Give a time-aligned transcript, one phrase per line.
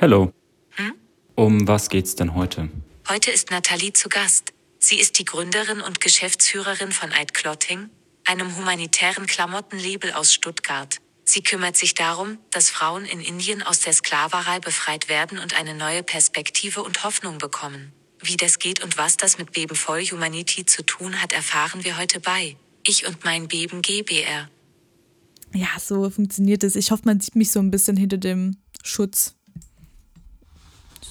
[0.00, 0.32] Hallo.
[0.76, 0.94] Hm?
[1.34, 2.70] Um was geht's denn heute?
[3.06, 4.54] Heute ist Nathalie zu Gast.
[4.78, 7.90] Sie ist die Gründerin und Geschäftsführerin von Eid Clothing,
[8.24, 10.96] einem humanitären Klamottenlabel aus Stuttgart.
[11.24, 15.74] Sie kümmert sich darum, dass Frauen in Indien aus der Sklaverei befreit werden und eine
[15.74, 17.92] neue Perspektive und Hoffnung bekommen.
[18.22, 21.98] Wie das geht und was das mit Beben voll Humanity zu tun hat, erfahren wir
[21.98, 22.56] heute bei
[22.86, 24.48] Ich und mein Beben GBR.
[25.52, 26.74] Ja, so funktioniert es.
[26.74, 29.34] Ich hoffe, man sieht mich so ein bisschen hinter dem Schutz.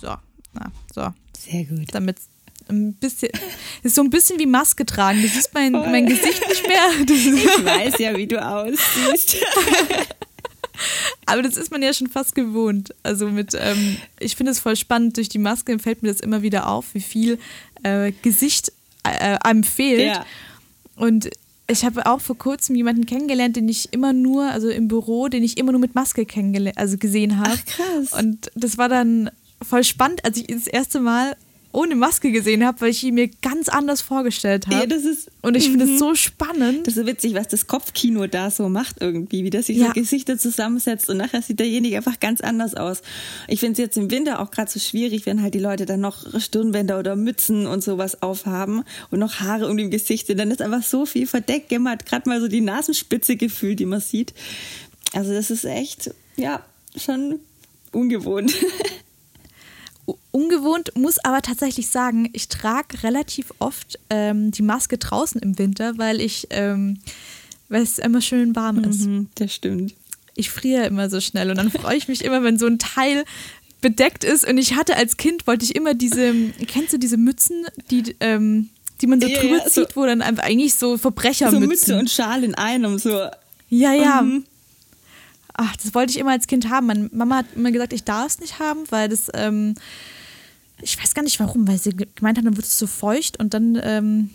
[0.01, 0.15] So,
[0.53, 1.13] na, so.
[1.37, 1.87] Sehr gut.
[1.91, 2.17] Damit
[2.69, 3.29] ein bisschen,
[3.83, 5.21] ist so ein bisschen wie Maske tragen.
[5.21, 6.89] Du siehst mein, mein Gesicht nicht mehr.
[7.01, 9.37] ich weiß ja, wie du aussiehst.
[11.25, 12.95] Aber das ist man ja schon fast gewohnt.
[13.03, 16.41] Also mit, ähm, ich finde es voll spannend, durch die Maske fällt mir das immer
[16.41, 17.37] wieder auf, wie viel
[17.83, 18.71] äh, Gesicht
[19.03, 20.05] äh, einem fehlt.
[20.07, 20.25] Ja.
[20.95, 21.29] Und
[21.67, 25.43] ich habe auch vor kurzem jemanden kennengelernt, den ich immer nur, also im Büro, den
[25.43, 27.51] ich immer nur mit Maske kennengelernt, also gesehen habe.
[27.53, 28.19] Ach krass.
[28.19, 29.29] Und das war dann
[29.61, 31.35] voll spannend, als ich das erste Mal
[31.71, 34.77] ohne Maske gesehen habe, weil ich ihn mir ganz anders vorgestellt habe.
[34.77, 35.29] Ja, das ist.
[35.43, 35.97] Und ich finde es mhm.
[35.99, 36.87] so spannend.
[36.87, 39.87] Das ist so witzig, was das Kopfkino da so macht irgendwie, wie das sich ja.
[39.87, 43.03] so Gesichter zusammensetzt und nachher sieht derjenige einfach ganz anders aus.
[43.47, 45.99] Ich finde es jetzt im Winter auch gerade so schwierig, wenn halt die Leute dann
[45.99, 50.39] noch Stirnbänder oder Mützen und sowas aufhaben und noch Haare um dem Gesicht sind.
[50.39, 51.71] Dann ist einfach so viel verdeckt.
[51.71, 54.33] Man hat gerade mal so die Nasenspitze gefühlt, die man sieht.
[55.13, 56.63] Also das ist echt, ja,
[56.95, 57.39] schon
[57.91, 58.53] ungewohnt.
[60.31, 65.97] ungewohnt, muss aber tatsächlich sagen, ich trage relativ oft ähm, die Maske draußen im Winter,
[65.97, 66.99] weil ich, ähm,
[67.67, 69.05] weil es immer schön warm ist.
[69.05, 69.93] Mhm, das stimmt.
[70.35, 73.25] Ich friere immer so schnell und dann freue ich mich immer, wenn so ein Teil
[73.81, 74.47] bedeckt ist.
[74.47, 76.33] Und ich hatte als Kind, wollte ich immer diese,
[76.67, 78.69] kennst du diese Mützen, die, ähm,
[79.01, 81.61] die man so ja, drüber ja, zieht, so, wo dann einfach eigentlich so Verbrechermützen.
[81.61, 83.27] So Mütze und Schal in einem, so.
[83.69, 84.21] Ja, ja.
[84.21, 84.45] Mhm.
[85.61, 86.87] Ach, das wollte ich immer als Kind haben.
[86.87, 89.75] Meine Mama hat immer gesagt, ich darf es nicht haben, weil das, ähm,
[90.81, 93.53] ich weiß gar nicht warum, weil sie gemeint hat, dann wird es so feucht und
[93.53, 94.29] dann ähm,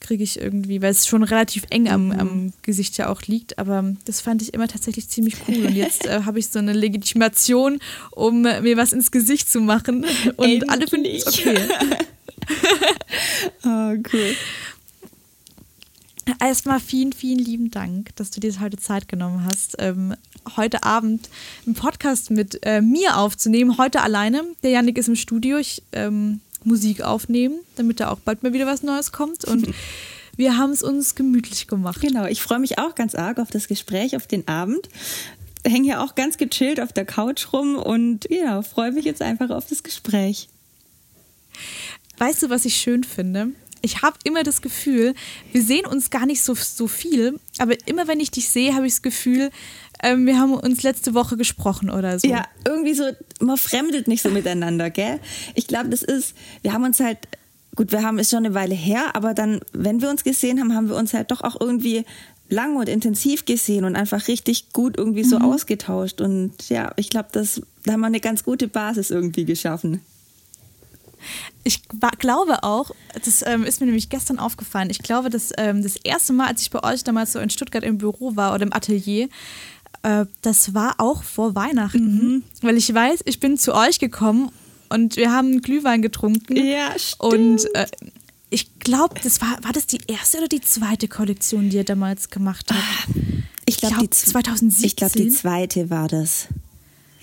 [0.00, 2.52] kriege ich irgendwie, weil es schon relativ eng am, am, mhm.
[2.60, 5.64] Gesicht ja auch liegt, aber das fand ich immer tatsächlich ziemlich cool.
[5.64, 7.78] Und jetzt äh, habe ich so eine Legitimation,
[8.10, 10.04] um mir was ins Gesicht zu machen.
[10.36, 10.70] Und Endlich.
[10.70, 11.58] alle finden es okay.
[13.64, 14.36] oh, cool.
[16.38, 20.14] Erstmal vielen, vielen lieben Dank, dass du dir heute Zeit genommen hast, ähm,
[20.56, 21.28] heute Abend
[21.64, 23.78] einen Podcast mit äh, mir aufzunehmen.
[23.78, 24.44] Heute alleine.
[24.62, 25.58] Der Janik ist im Studio.
[25.58, 29.44] Ich ähm, Musik aufnehmen, damit da auch bald mal wieder was Neues kommt.
[29.44, 29.68] Und
[30.36, 32.00] wir haben es uns gemütlich gemacht.
[32.00, 34.88] Genau, ich freue mich auch ganz arg auf das Gespräch, auf den Abend.
[35.64, 39.50] Hänge ja auch ganz gechillt auf der Couch rum und ja, freue mich jetzt einfach
[39.50, 40.48] auf das Gespräch.
[42.18, 43.52] Weißt du, was ich schön finde?
[43.86, 45.14] ich habe immer das Gefühl,
[45.52, 48.86] wir sehen uns gar nicht so, so viel, aber immer wenn ich dich sehe, habe
[48.86, 49.50] ich das Gefühl,
[50.02, 52.28] ähm, wir haben uns letzte Woche gesprochen oder so.
[52.28, 53.04] Ja, irgendwie so,
[53.40, 55.20] man fremdet nicht so miteinander, gell?
[55.54, 57.18] Ich glaube, das ist, wir haben uns halt,
[57.74, 60.74] gut, wir haben es schon eine Weile her, aber dann, wenn wir uns gesehen haben,
[60.74, 62.04] haben wir uns halt doch auch irgendwie
[62.48, 65.46] lang und intensiv gesehen und einfach richtig gut irgendwie so mhm.
[65.46, 66.20] ausgetauscht.
[66.20, 70.00] Und ja, ich glaube, da haben wir eine ganz gute Basis irgendwie geschaffen.
[71.64, 71.82] Ich
[72.18, 72.92] glaube auch,
[73.24, 76.62] das ähm, ist mir nämlich gestern aufgefallen, ich glaube, dass ähm, das erste Mal, als
[76.62, 79.28] ich bei euch damals so in Stuttgart im Büro war oder im Atelier,
[80.06, 82.34] äh, das war auch vor Weihnachten.
[82.34, 82.42] Mhm.
[82.62, 84.50] Weil ich weiß, ich bin zu euch gekommen
[84.88, 86.56] und wir haben Glühwein getrunken.
[86.56, 87.22] Ja, stimmt.
[87.32, 87.86] Und äh,
[88.48, 92.30] ich glaube, das war, war das die erste oder die zweite Kollektion, die ihr damals
[92.30, 92.80] gemacht habt?
[92.80, 93.12] Ah,
[93.66, 94.86] ich glaube, glaub, 2017.
[94.86, 96.46] Ich glaube, die zweite war das.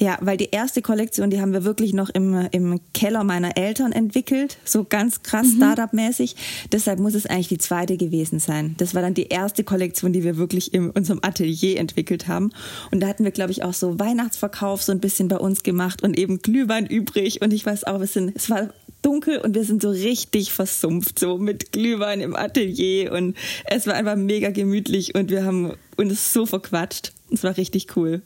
[0.03, 3.93] Ja, weil die erste Kollektion, die haben wir wirklich noch im, im Keller meiner Eltern
[3.93, 5.55] entwickelt, so ganz krass mhm.
[5.55, 6.35] Startup-mäßig.
[6.73, 8.75] Deshalb muss es eigentlich die zweite gewesen sein.
[8.79, 12.51] Das war dann die erste Kollektion, die wir wirklich in unserem Atelier entwickelt haben.
[12.91, 16.03] Und da hatten wir, glaube ich, auch so Weihnachtsverkauf so ein bisschen bei uns gemacht
[16.03, 17.41] und eben Glühwein übrig.
[17.41, 21.17] Und ich weiß auch, wir sind, es war dunkel und wir sind so richtig versumpft,
[21.17, 23.13] so mit Glühwein im Atelier.
[23.13, 27.13] Und es war einfach mega gemütlich und wir haben uns so verquatscht.
[27.31, 28.21] Es war richtig cool.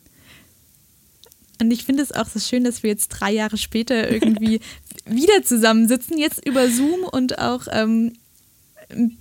[1.59, 4.59] Und ich finde es auch so schön, dass wir jetzt drei Jahre später irgendwie
[5.05, 8.13] wieder zusammensitzen, jetzt über Zoom und auch ähm,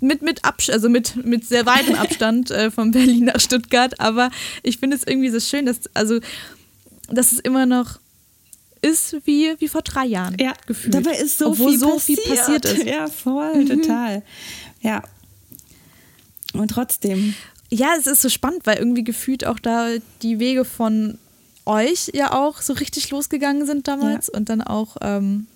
[0.00, 3.98] mit, mit, Abs also mit, mit sehr weitem Abstand äh, von Berlin nach Stuttgart.
[4.00, 4.30] Aber
[4.62, 6.20] ich finde es irgendwie so schön, dass, also,
[7.08, 7.98] dass es immer noch
[8.82, 10.94] ist wie, wie vor drei Jahren ja, gefühlt.
[10.94, 12.20] Dabei ist so, viel, so passiert.
[12.20, 12.84] viel passiert ist.
[12.84, 13.68] Ja, voll, mhm.
[13.68, 14.22] total.
[14.80, 15.02] Ja.
[16.52, 17.34] Und trotzdem.
[17.70, 19.88] Ja, es ist so spannend, weil irgendwie gefühlt auch da
[20.22, 21.18] die Wege von
[21.66, 24.38] euch ja auch so richtig losgegangen sind damals ja.
[24.38, 25.46] und dann auch ähm,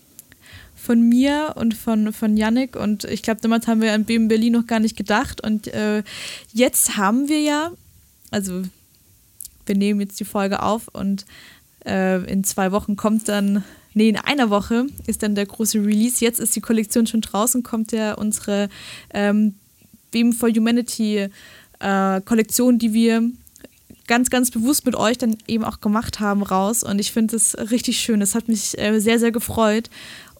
[0.74, 4.54] von mir und von, von Yannick und ich glaube, damals haben wir an BM Berlin
[4.54, 6.02] noch gar nicht gedacht und äh,
[6.52, 7.70] jetzt haben wir ja,
[8.30, 8.62] also
[9.66, 11.26] wir nehmen jetzt die Folge auf und
[11.86, 13.62] äh, in zwei Wochen kommt dann,
[13.94, 16.24] nee, in einer Woche ist dann der große Release.
[16.24, 18.68] Jetzt ist die Kollektion schon draußen, kommt ja unsere
[19.14, 19.54] ähm,
[20.10, 21.28] Beam for Humanity
[21.78, 23.30] äh, Kollektion, die wir
[24.10, 26.82] ganz, ganz bewusst mit euch dann eben auch gemacht haben, raus.
[26.82, 28.20] Und ich finde es richtig schön.
[28.20, 29.88] Es hat mich äh, sehr, sehr gefreut.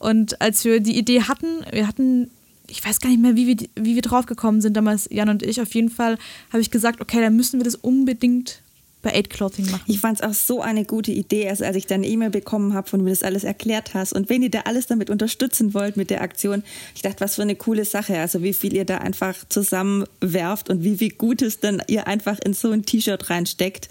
[0.00, 2.32] Und als wir die Idee hatten, wir hatten,
[2.67, 5.44] ich weiß gar nicht mehr, wie wir, wie wir drauf gekommen sind damals, Jan und
[5.44, 6.19] ich, auf jeden Fall
[6.52, 8.61] habe ich gesagt, okay, dann müssen wir das unbedingt
[9.02, 9.85] bei Aid Clothing machen.
[9.87, 12.75] Ich fand es auch so eine gute Idee, also als ich dann eine E-Mail bekommen
[12.75, 15.75] habe, von du mir das alles erklärt hast und wenn ihr da alles damit unterstützen
[15.75, 16.62] wollt mit der Aktion,
[16.94, 20.85] ich dachte, was für eine coole Sache, also wie viel ihr da einfach zusammenwerft und
[20.85, 23.88] wie viel Gutes dann ihr einfach in so ein T-Shirt reinsteckt,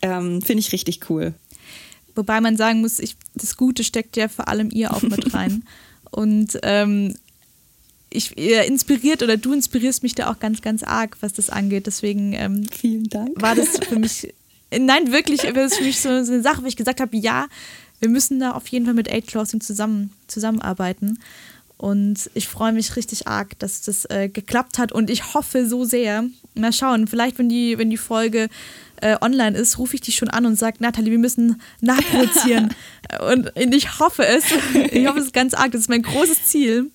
[0.00, 1.34] ähm, finde ich richtig cool.
[2.14, 5.64] Wobei man sagen muss, ich, das Gute steckt ja vor allem ihr auch mit rein
[6.10, 7.14] und ähm,
[8.10, 11.86] ich ihr inspiriert oder du inspirierst mich da auch ganz, ganz arg, was das angeht.
[11.86, 13.30] Deswegen ähm, vielen Dank.
[13.40, 14.34] War das für mich
[14.78, 17.46] Nein, wirklich, das ist für mich so, eine Sache, wo ich gesagt habe, ja,
[18.00, 21.18] wir müssen da auf jeden Fall mit Aid Closing zusammen, zusammenarbeiten.
[21.78, 24.92] Und ich freue mich richtig arg, dass das äh, geklappt hat.
[24.92, 26.24] Und ich hoffe so sehr,
[26.54, 28.48] mal schauen, vielleicht, wenn die, wenn die Folge
[29.00, 32.72] äh, online ist, rufe ich dich schon an und sage, Nathalie, wir müssen nachproduzieren.
[33.32, 34.44] und ich hoffe es.
[34.92, 35.72] Ich hoffe es ganz arg.
[35.72, 36.90] Das ist mein großes Ziel.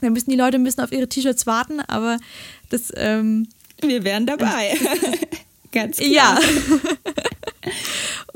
[0.00, 2.18] Da müssen die Leute ein bisschen auf ihre T-Shirts warten, aber
[2.70, 2.92] das.
[2.96, 3.48] Ähm,
[3.80, 4.78] wir wären dabei.
[5.74, 6.10] Ganz klar.
[6.10, 6.38] Ja.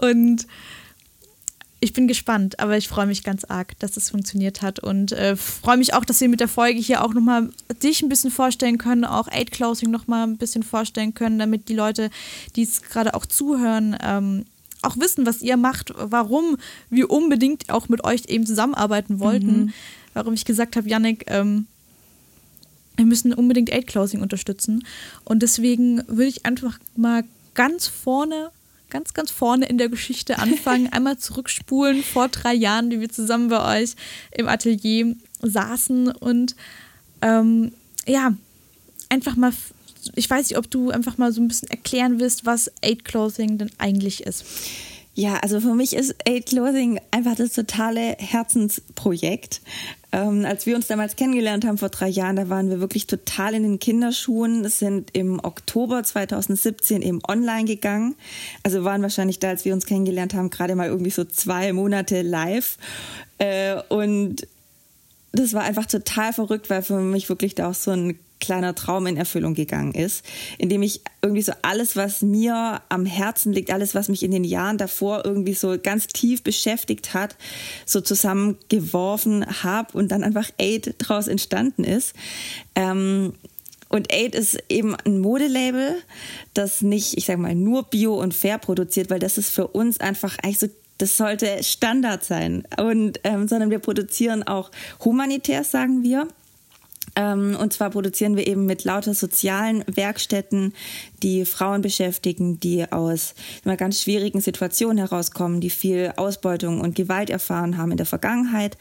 [0.11, 0.47] und
[1.81, 5.37] ich bin gespannt, aber ich freue mich ganz arg, dass das funktioniert hat und äh,
[5.37, 7.51] freue mich auch, dass wir mit der Folge hier auch nochmal
[7.83, 11.75] dich ein bisschen vorstellen können, auch Aid Closing nochmal ein bisschen vorstellen können, damit die
[11.75, 12.11] Leute,
[12.57, 14.45] die es gerade auch zuhören, ähm,
[14.83, 16.57] auch wissen, was ihr macht, warum
[16.91, 19.73] wir unbedingt auch mit euch eben zusammenarbeiten wollten, mhm.
[20.15, 21.67] warum ich gesagt habe, Yannick, ähm,
[22.99, 24.85] wir müssen unbedingt Aid Closing unterstützen.
[25.25, 27.25] Und deswegen würde ich einfach mal
[27.55, 28.51] ganz vorne,
[28.91, 33.49] ganz, ganz vorne in der Geschichte anfangen, einmal zurückspulen vor drei Jahren, die wir zusammen
[33.49, 33.95] bei euch
[34.33, 36.57] im Atelier saßen und
[37.23, 37.73] ähm,
[38.07, 38.35] ja,
[39.09, 39.53] einfach mal,
[40.17, 43.59] ich weiß nicht, ob du einfach mal so ein bisschen erklären willst, was Aid Clothing
[43.59, 44.45] denn eigentlich ist.
[45.19, 49.61] Ja, also für mich ist Aid Clothing einfach das totale Herzensprojekt.
[50.13, 53.55] Ähm, als wir uns damals kennengelernt haben vor drei Jahren, da waren wir wirklich total
[53.55, 58.15] in den Kinderschuhen, sind im Oktober 2017 eben online gegangen.
[58.63, 62.23] Also waren wahrscheinlich da, als wir uns kennengelernt haben, gerade mal irgendwie so zwei Monate
[62.23, 62.79] live.
[63.39, 64.47] Äh, und
[65.33, 69.07] das war einfach total verrückt, weil für mich wirklich da auch so ein kleiner Traum
[69.07, 70.25] in Erfüllung gegangen ist,
[70.59, 74.45] indem ich irgendwie so alles, was mir am Herzen liegt, alles, was mich in den
[74.45, 77.37] Jahren davor irgendwie so ganz tief beschäftigt hat,
[77.87, 82.15] so zusammengeworfen habe und dann einfach Aid draus entstanden ist.
[82.75, 83.35] Ähm,
[83.89, 85.97] und Aid ist eben ein Modelabel,
[86.53, 89.99] das nicht, ich sag mal, nur bio und fair produziert, weil das ist für uns
[89.99, 90.69] einfach eigentlich so
[90.99, 92.65] das sollte Standard sein.
[92.77, 94.71] Und ähm, sondern wir produzieren auch
[95.05, 96.29] humanitär, sagen wir.
[97.19, 100.73] Ähm, und zwar produzieren wir eben mit lauter sozialen Werkstätten,
[101.25, 103.35] die Frauen beschäftigen, die aus
[103.65, 108.79] immer ganz schwierigen Situationen herauskommen, die viel Ausbeutung und Gewalt erfahren haben in der Vergangenheit,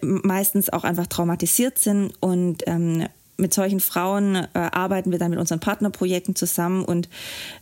[0.00, 3.08] meistens auch einfach traumatisiert sind und ähm,
[3.38, 7.10] mit solchen Frauen äh, arbeiten wir dann mit unseren Partnerprojekten zusammen und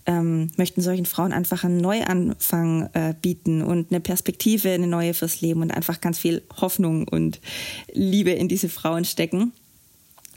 [0.07, 5.41] ähm, möchten solchen Frauen einfach einen Neuanfang äh, bieten und eine Perspektive, eine neue fürs
[5.41, 7.41] Leben und einfach ganz viel Hoffnung und
[7.93, 9.52] Liebe in diese Frauen stecken.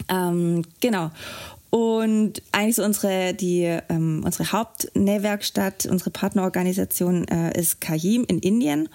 [0.09, 1.11] Ähm, genau.
[1.69, 8.89] Und eigentlich so unsere, die, ähm, unsere Hauptnähwerkstatt, unsere Partnerorganisation äh, ist Kajim in Indien.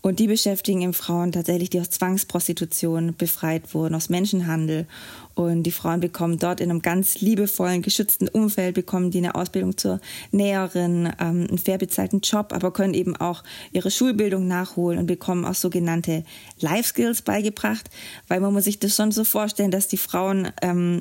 [0.00, 4.86] Und die beschäftigen eben Frauen tatsächlich, die aus Zwangsprostitution befreit wurden, aus Menschenhandel.
[5.34, 9.76] Und die Frauen bekommen dort in einem ganz liebevollen, geschützten Umfeld, bekommen die eine Ausbildung
[9.76, 10.00] zur
[10.30, 15.44] Näherin, ähm, einen fair bezahlten Job, aber können eben auch ihre Schulbildung nachholen und bekommen
[15.44, 16.24] auch sogenannte
[16.60, 17.90] Life Skills beigebracht,
[18.28, 21.00] weil man muss sich das schon so vorstellen, dass die Frauen ähm,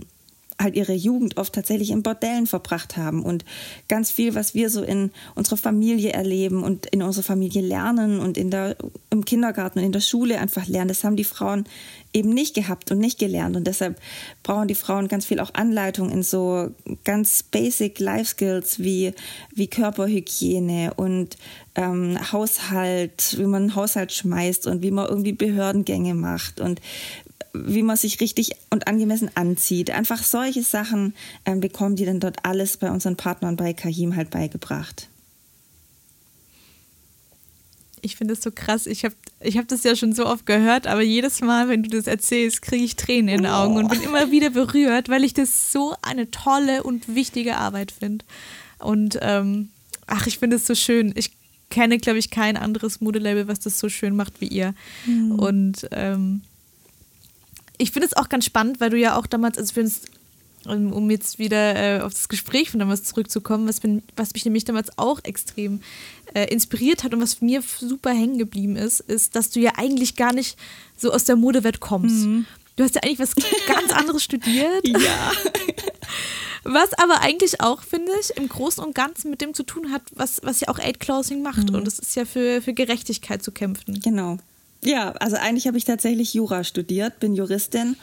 [0.59, 3.45] halt ihre Jugend oft tatsächlich in Bordellen verbracht haben und
[3.87, 8.37] ganz viel, was wir so in unserer Familie erleben und in unserer Familie lernen und
[8.37, 8.77] in der,
[9.09, 11.65] im Kindergarten und in der Schule einfach lernen, das haben die Frauen
[12.13, 13.99] eben nicht gehabt und nicht gelernt und deshalb
[14.43, 16.69] brauchen die Frauen ganz viel auch Anleitung in so
[17.03, 19.13] ganz basic Life Skills wie,
[19.53, 21.37] wie Körperhygiene und
[21.75, 26.79] ähm, Haushalt, wie man einen Haushalt schmeißt und wie man irgendwie Behördengänge macht und
[27.53, 29.91] wie man sich richtig und angemessen anzieht.
[29.91, 31.13] Einfach solche Sachen
[31.45, 35.09] ähm, bekommen die dann dort alles bei unseren Partnern bei Kahim halt beigebracht.
[38.03, 38.85] Ich finde das so krass.
[38.85, 41.89] Ich habe ich hab das ja schon so oft gehört, aber jedes Mal, wenn du
[41.89, 43.79] das erzählst, kriege ich Tränen in den Augen oh.
[43.79, 48.25] und bin immer wieder berührt, weil ich das so eine tolle und wichtige Arbeit finde.
[48.79, 49.69] Und ähm,
[50.05, 51.13] ach, ich finde es so schön.
[51.15, 51.31] Ich
[51.69, 54.75] kenne, glaube ich, kein anderes Modelabel, was das so schön macht wie ihr.
[55.05, 55.31] Mhm.
[55.31, 56.41] Und ähm,
[57.77, 60.01] ich finde es auch ganz spannend, weil du ja auch damals, also für uns
[60.65, 64.65] um jetzt wieder äh, auf das Gespräch von damals zurückzukommen, was, bin, was mich nämlich
[64.65, 65.81] damals auch extrem
[66.33, 70.15] äh, inspiriert hat und was mir super hängen geblieben ist, ist, dass du ja eigentlich
[70.15, 70.57] gar nicht
[70.97, 72.25] so aus der Modewelt kommst.
[72.25, 72.45] Mhm.
[72.75, 73.35] Du hast ja eigentlich was
[73.67, 74.87] ganz anderes studiert.
[74.87, 75.31] Ja.
[76.65, 80.03] Was aber eigentlich auch, finde ich, im Großen und Ganzen mit dem zu tun hat,
[80.13, 81.69] was, was ja auch Aid Closing macht.
[81.69, 81.75] Mhm.
[81.75, 83.99] Und das ist ja für, für Gerechtigkeit zu kämpfen.
[83.99, 84.37] Genau.
[84.81, 87.97] Ja, also eigentlich habe ich tatsächlich Jura studiert, bin Juristin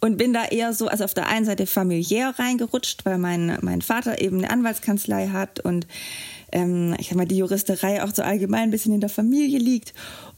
[0.00, 3.82] und bin da eher so, also auf der einen Seite familiär reingerutscht, weil mein, mein
[3.82, 5.86] Vater eben eine Anwaltskanzlei hat und
[6.52, 9.92] ähm, ich sag mal, die Juristerei auch so allgemein ein bisschen in der Familie liegt.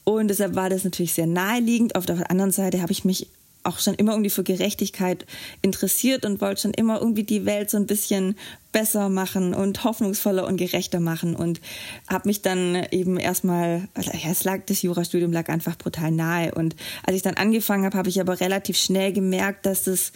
[0.05, 1.95] Und deshalb war das natürlich sehr naheliegend.
[1.95, 3.29] Auf der anderen Seite habe ich mich
[3.63, 5.27] auch schon immer irgendwie für Gerechtigkeit
[5.63, 8.37] interessiert und wollte schon immer irgendwie die Welt so ein bisschen
[8.73, 11.61] besser machen und hoffnungsvoller und gerechter machen und
[12.09, 16.55] habe mich dann eben erstmal, also ja, es lag, das Jurastudium lag einfach brutal nahe
[16.55, 20.13] und als ich dann angefangen habe, habe ich aber relativ schnell gemerkt, dass das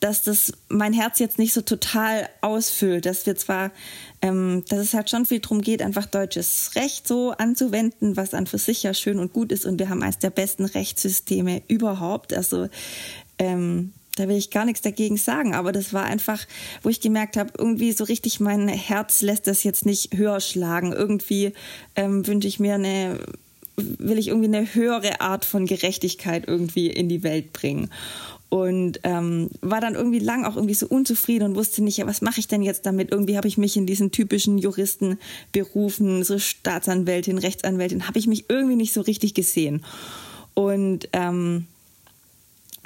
[0.00, 3.70] dass das mein Herz jetzt nicht so total ausfüllt, dass wir zwar,
[4.22, 8.46] ähm, dass es halt schon viel darum geht, einfach deutsches Recht so anzuwenden, was an
[8.46, 12.32] für sich ja schön und gut ist und wir haben eines der besten Rechtssysteme überhaupt.
[12.34, 12.68] Also
[13.38, 16.44] ähm, da will ich gar nichts dagegen sagen, aber das war einfach,
[16.82, 20.92] wo ich gemerkt habe, irgendwie so richtig mein Herz lässt das jetzt nicht höher schlagen.
[20.92, 21.52] Irgendwie
[21.94, 23.20] ähm, wünsche ich mir eine,
[23.76, 27.90] will ich irgendwie eine höhere Art von Gerechtigkeit irgendwie in die Welt bringen
[28.48, 32.22] und ähm, war dann irgendwie lang auch irgendwie so unzufrieden und wusste nicht, ja, was
[32.22, 33.10] mache ich denn jetzt damit?
[33.10, 35.18] Irgendwie habe ich mich in diesen typischen Juristen
[35.52, 39.84] berufen, so Staatsanwältin, Rechtsanwältin, habe ich mich irgendwie nicht so richtig gesehen.
[40.54, 41.66] Und ähm,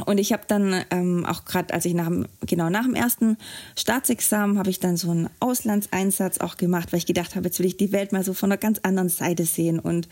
[0.06, 3.36] und ich habe dann ähm, auch gerade, als ich nach dem, genau nach dem ersten
[3.76, 7.66] Staatsexamen, habe ich dann so einen Auslandseinsatz auch gemacht, weil ich gedacht habe, jetzt will
[7.66, 10.08] ich die Welt mal so von einer ganz anderen Seite sehen und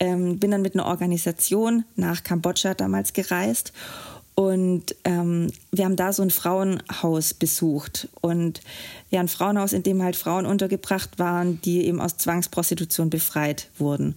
[0.00, 3.72] ähm, bin dann mit einer Organisation nach Kambodscha damals gereist
[4.36, 8.08] und ähm, wir haben da so ein Frauenhaus besucht.
[8.20, 8.60] Und
[9.10, 14.14] ja, ein Frauenhaus, in dem halt Frauen untergebracht waren, die eben aus Zwangsprostitution befreit wurden.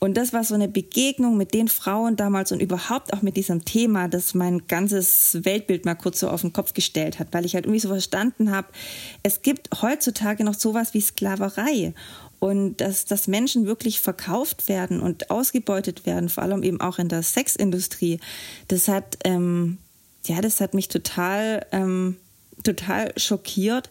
[0.00, 3.64] Und das war so eine Begegnung mit den Frauen damals und überhaupt auch mit diesem
[3.64, 7.54] Thema, das mein ganzes Weltbild mal kurz so auf den Kopf gestellt hat, weil ich
[7.54, 8.66] halt irgendwie so verstanden habe,
[9.22, 11.94] es gibt heutzutage noch sowas wie Sklaverei
[12.42, 17.06] und dass, dass Menschen wirklich verkauft werden und ausgebeutet werden, vor allem eben auch in
[17.08, 18.18] der Sexindustrie,
[18.66, 19.78] das hat, ähm,
[20.26, 22.16] ja, das hat mich total, ähm,
[22.64, 23.90] total schockiert.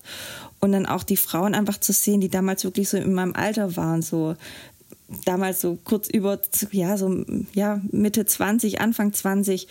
[0.59, 3.77] Und dann auch die Frauen einfach zu sehen, die damals wirklich so in meinem Alter
[3.77, 4.35] waren, so
[5.23, 6.37] damals so kurz über,
[6.71, 9.69] ja, so, ja, Mitte 20, Anfang 20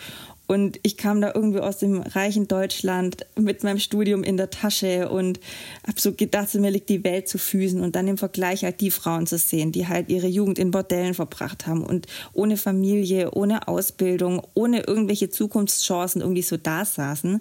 [0.51, 5.09] und ich kam da irgendwie aus dem reichen Deutschland mit meinem Studium in der Tasche
[5.09, 5.39] und
[5.87, 7.81] habe so gedacht, mir liegt die Welt zu Füßen.
[7.81, 11.15] Und dann im Vergleich halt die Frauen zu sehen, die halt ihre Jugend in Bordellen
[11.15, 17.39] verbracht haben und ohne Familie, ohne Ausbildung, ohne irgendwelche Zukunftschancen irgendwie so da saßen.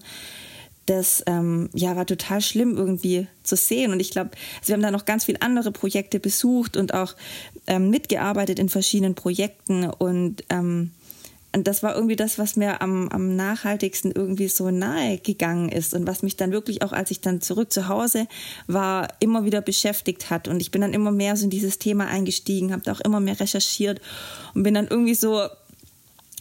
[0.86, 3.92] Das ähm, ja, war total schlimm irgendwie zu sehen.
[3.92, 7.16] Und ich glaube, also wir haben da noch ganz viele andere Projekte besucht und auch
[7.66, 9.86] ähm, mitgearbeitet in verschiedenen Projekten.
[9.86, 10.92] Und ähm,
[11.52, 15.96] und das war irgendwie das, was mir am, am nachhaltigsten irgendwie so nahe gegangen ist
[15.96, 18.28] und was mich dann wirklich auch, als ich dann zurück zu Hause
[18.68, 20.48] war, immer wieder beschäftigt hat.
[20.48, 23.40] Und ich bin dann immer mehr so in dieses Thema eingestiegen, habe auch immer mehr
[23.40, 24.00] recherchiert
[24.54, 25.42] und bin dann irgendwie so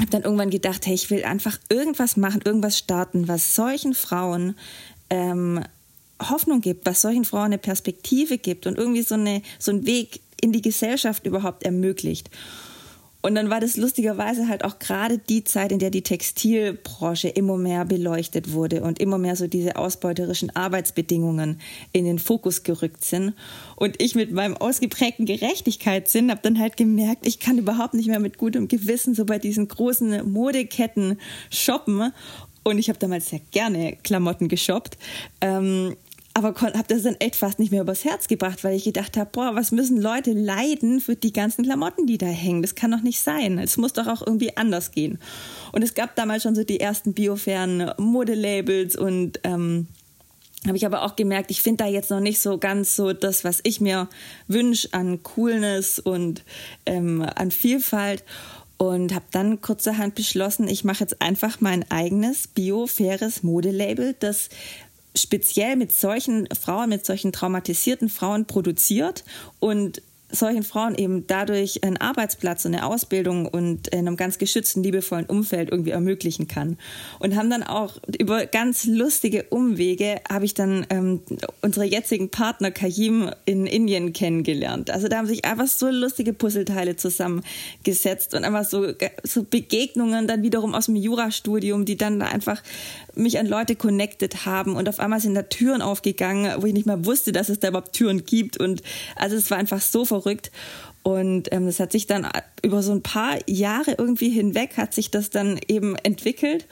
[0.00, 4.54] habe dann irgendwann gedacht, hey, ich will einfach irgendwas machen, irgendwas starten, was solchen Frauen
[5.10, 5.64] ähm,
[6.22, 10.20] Hoffnung gibt, was solchen Frauen eine Perspektive gibt und irgendwie so, eine, so einen Weg
[10.40, 12.30] in die Gesellschaft überhaupt ermöglicht.
[13.20, 17.56] Und dann war das lustigerweise halt auch gerade die Zeit, in der die Textilbranche immer
[17.56, 21.60] mehr beleuchtet wurde und immer mehr so diese ausbeuterischen Arbeitsbedingungen
[21.92, 23.34] in den Fokus gerückt sind.
[23.74, 28.20] Und ich mit meinem ausgeprägten Gerechtigkeitssinn habe dann halt gemerkt, ich kann überhaupt nicht mehr
[28.20, 31.18] mit gutem Gewissen so bei diesen großen Modeketten
[31.50, 32.12] shoppen.
[32.62, 34.96] Und ich habe damals sehr gerne Klamotten geshoppt.
[35.40, 35.96] Ähm,
[36.38, 39.28] aber habe das dann echt fast nicht mehr übers Herz gebracht, weil ich gedacht habe,
[39.32, 42.62] boah, was müssen Leute leiden für die ganzen Klamotten, die da hängen?
[42.62, 43.58] Das kann doch nicht sein.
[43.58, 45.18] Es muss doch auch irgendwie anders gehen.
[45.72, 49.88] Und es gab damals schon so die ersten biofairen Modelabels und ähm,
[50.66, 53.44] habe ich aber auch gemerkt, ich finde da jetzt noch nicht so ganz so das,
[53.44, 54.08] was ich mir
[54.46, 56.44] wünsche an Coolness und
[56.86, 58.24] ähm, an Vielfalt
[58.76, 64.50] und habe dann kurzerhand beschlossen, ich mache jetzt einfach mein eigenes bio-faires Modelabel, das
[65.18, 69.24] speziell mit solchen Frauen, mit solchen traumatisierten Frauen produziert.
[69.58, 74.82] Und solchen Frauen eben dadurch einen Arbeitsplatz und eine Ausbildung und in einem ganz geschützten,
[74.82, 76.76] liebevollen Umfeld irgendwie ermöglichen kann.
[77.18, 81.22] Und haben dann auch über ganz lustige Umwege, habe ich dann ähm,
[81.62, 84.90] unsere jetzigen Partner Kayim in Indien kennengelernt.
[84.90, 88.92] Also da haben sich einfach so lustige Puzzleteile zusammengesetzt und einfach so,
[89.22, 92.62] so Begegnungen dann wiederum aus dem Jurastudium, die dann einfach
[93.14, 96.86] mich an Leute connected haben und auf einmal sind da Türen aufgegangen, wo ich nicht
[96.86, 98.82] mal wusste, dass es da überhaupt Türen gibt und
[99.16, 100.17] also es war einfach so verrückt
[101.02, 102.28] und ähm, das hat sich dann
[102.62, 106.66] über so ein paar Jahre irgendwie hinweg hat sich das dann eben entwickelt.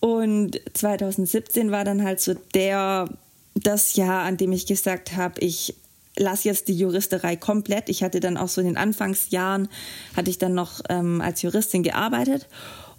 [0.00, 3.08] Und 2017 war dann halt so der
[3.54, 5.74] das Jahr, an dem ich gesagt habe, ich
[6.16, 7.88] lasse jetzt die Juristerei komplett.
[7.88, 9.68] Ich hatte dann auch so in den Anfangsjahren,
[10.16, 12.46] hatte ich dann noch ähm, als Juristin gearbeitet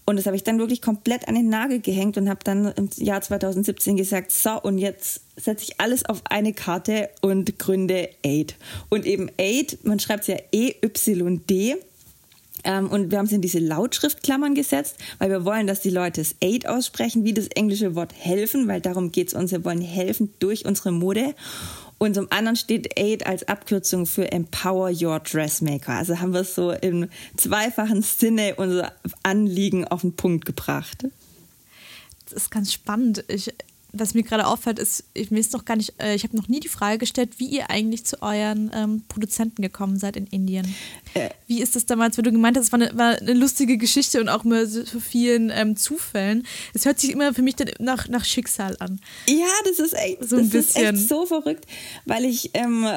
[0.10, 2.90] und das habe ich dann wirklich komplett an den Nagel gehängt und habe dann im
[2.96, 8.56] Jahr 2017 gesagt, so und jetzt setze ich alles auf eine Karte und gründe AID.
[8.90, 11.76] Und eben AID, man schreibt es ja E-Y-D.
[12.64, 16.22] Ähm, und wir haben es in diese Lautschriftklammern gesetzt, weil wir wollen, dass die Leute
[16.22, 19.52] es Aid aussprechen, wie das englische Wort helfen, weil darum geht es uns.
[19.52, 21.36] Wir wollen helfen durch unsere Mode.
[22.00, 25.94] Und zum anderen steht AID als Abkürzung für Empower Your Dressmaker.
[25.94, 31.04] Also haben wir es so im zweifachen Sinne unser Anliegen auf den Punkt gebracht.
[32.24, 33.26] Das ist ganz spannend.
[33.28, 33.54] Ich
[33.92, 36.48] was mir gerade auffällt, ist, ich, mir ist noch gar nicht, äh, ich habe noch
[36.48, 40.74] nie die Frage gestellt, wie ihr eigentlich zu euren ähm, Produzenten gekommen seid in Indien.
[41.14, 43.78] Äh, wie ist das damals, wenn du gemeint hast, es war eine, war eine lustige
[43.78, 46.46] Geschichte und auch mit so vielen ähm, Zufällen.
[46.74, 49.00] Es hört sich immer für mich nach, nach Schicksal an.
[49.28, 50.96] Ja, das ist echt so, ein bisschen.
[50.96, 51.66] So verrückt,
[52.06, 52.88] weil ich ähm,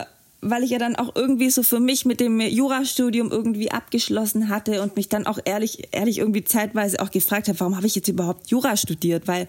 [0.42, 4.82] weil ich ja dann auch irgendwie so für mich mit dem Jurastudium irgendwie abgeschlossen hatte
[4.82, 8.08] und mich dann auch ehrlich, ehrlich irgendwie zeitweise auch gefragt habe, warum habe ich jetzt
[8.08, 9.28] überhaupt Jura studiert?
[9.28, 9.46] Weil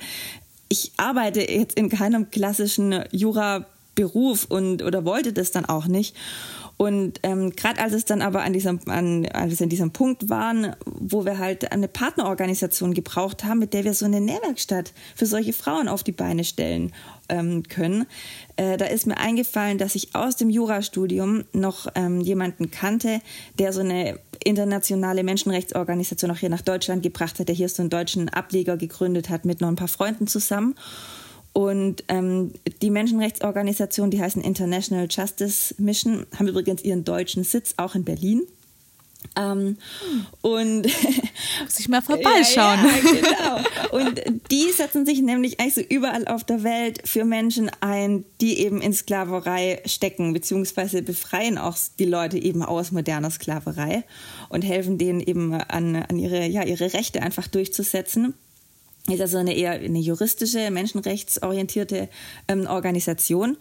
[0.73, 6.15] ich arbeite jetzt in keinem klassischen Jura-Beruf und oder wollte das dann auch nicht.
[6.77, 10.75] Und ähm, gerade als es dann aber an diesem, an, als wir diesem Punkt waren,
[10.85, 15.53] wo wir halt eine Partnerorganisation gebraucht haben, mit der wir so eine Nährwerkstatt für solche
[15.53, 16.91] Frauen auf die Beine stellen
[17.29, 18.05] ähm, können,
[18.55, 23.21] äh, da ist mir eingefallen, dass ich aus dem Jurastudium noch ähm, jemanden kannte,
[23.59, 27.91] der so eine internationale Menschenrechtsorganisation auch hier nach Deutschland gebracht hat, der hier so einen
[27.91, 30.75] deutschen Ableger gegründet hat mit noch ein paar Freunden zusammen.
[31.53, 37.93] Und ähm, die Menschenrechtsorganisation, die heißen International Justice Mission, haben übrigens ihren deutschen Sitz auch
[37.93, 38.41] in Berlin.
[39.35, 39.77] Ähm,
[40.41, 40.83] und
[41.63, 42.79] muss ich mal vorbeischauen.
[42.79, 43.61] Ja, ja,
[43.91, 43.97] genau.
[43.97, 48.59] Und die setzen sich nämlich eigentlich so überall auf der Welt für Menschen ein, die
[48.59, 54.03] eben in Sklaverei stecken, beziehungsweise befreien auch die Leute eben aus moderner Sklaverei
[54.49, 58.33] und helfen denen eben an, an ihre, ja, ihre Rechte einfach durchzusetzen
[59.09, 62.09] ist also eine eher eine juristische, menschenrechtsorientierte
[62.47, 63.57] ähm, Organisation.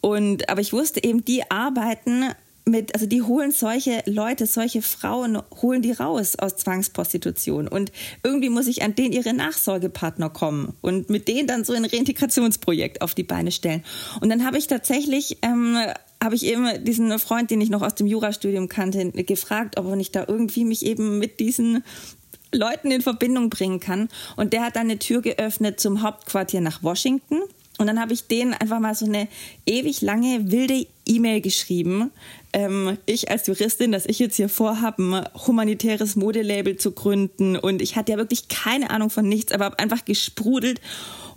[0.00, 2.26] Und aber ich wusste eben, die arbeiten
[2.64, 7.68] mit, also die holen solche Leute, solche Frauen, holen die raus aus Zwangsprostitution.
[7.68, 7.90] Und
[8.22, 13.02] irgendwie muss ich an denen ihre Nachsorgepartner kommen und mit denen dann so ein Reintegrationsprojekt
[13.02, 13.82] auf die Beine stellen.
[14.20, 15.76] Und dann habe ich tatsächlich, ähm,
[16.22, 20.14] habe ich eben diesen Freund, den ich noch aus dem Jurastudium kannte, gefragt, ob nicht
[20.14, 21.82] da irgendwie mich eben mit diesen
[22.52, 24.08] Leuten in Verbindung bringen kann.
[24.36, 27.42] Und der hat dann eine Tür geöffnet zum Hauptquartier nach Washington.
[27.78, 29.28] Und dann habe ich denen einfach mal so eine
[29.66, 32.10] ewig lange, wilde E-Mail geschrieben.
[32.52, 37.56] Ähm, ich als Juristin, dass ich jetzt hier vorhabe, ein humanitäres Modelabel zu gründen.
[37.56, 40.80] Und ich hatte ja wirklich keine Ahnung von nichts, aber habe einfach gesprudelt.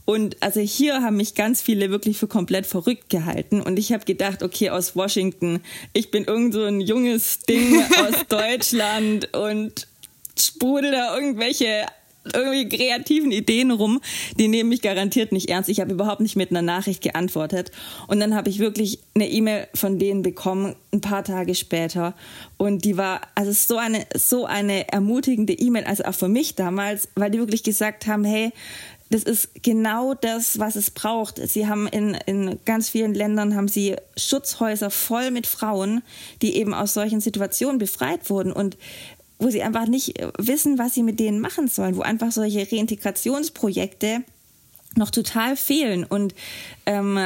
[0.05, 3.61] Und also hier haben mich ganz viele wirklich für komplett verrückt gehalten.
[3.61, 5.61] Und ich habe gedacht, okay, aus Washington,
[5.93, 9.87] ich bin irgend so ein junges Ding aus Deutschland und
[10.37, 11.85] sprudel da irgendwelche
[12.33, 14.01] irgendwie kreativen Ideen rum,
[14.37, 15.69] die nehmen mich garantiert nicht ernst.
[15.69, 17.71] Ich habe überhaupt nicht mit einer Nachricht geantwortet.
[18.07, 22.15] Und dann habe ich wirklich eine E-Mail von denen bekommen, ein paar Tage später.
[22.57, 27.09] Und die war, also so eine, so eine ermutigende E-Mail, also auch für mich damals,
[27.15, 28.51] weil die wirklich gesagt haben, hey,
[29.11, 31.37] das ist genau das, was es braucht.
[31.47, 36.01] Sie haben in, in ganz vielen Ländern haben sie Schutzhäuser voll mit Frauen,
[36.41, 38.51] die eben aus solchen Situationen befreit wurden.
[38.51, 38.77] Und
[39.39, 42.67] wo sie einfach nicht äh, wissen, was sie mit denen machen sollen, wo einfach solche
[42.71, 44.23] Reintegrationsprojekte
[44.95, 46.03] noch total fehlen.
[46.05, 46.33] Und
[46.85, 47.19] ähm,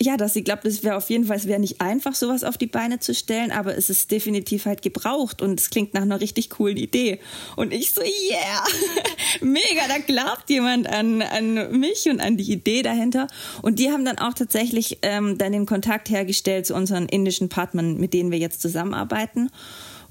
[0.00, 2.58] ja, dass sie glaubt, es wäre auf jeden Fall, es wäre nicht einfach, sowas auf
[2.58, 6.20] die Beine zu stellen, aber es ist definitiv halt gebraucht und es klingt nach einer
[6.20, 7.18] richtig coolen Idee.
[7.56, 8.64] Und ich so, yeah,
[9.40, 13.26] mega, da glaubt jemand an, an mich und an die Idee dahinter.
[13.62, 17.96] Und die haben dann auch tatsächlich ähm, dann den Kontakt hergestellt zu unseren indischen Partnern,
[17.96, 19.50] mit denen wir jetzt zusammenarbeiten.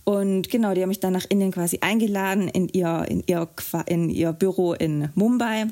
[0.05, 3.49] Und genau, die haben mich dann nach Indien quasi eingeladen in ihr, in ihr,
[3.87, 5.65] in ihr Büro in Mumbai.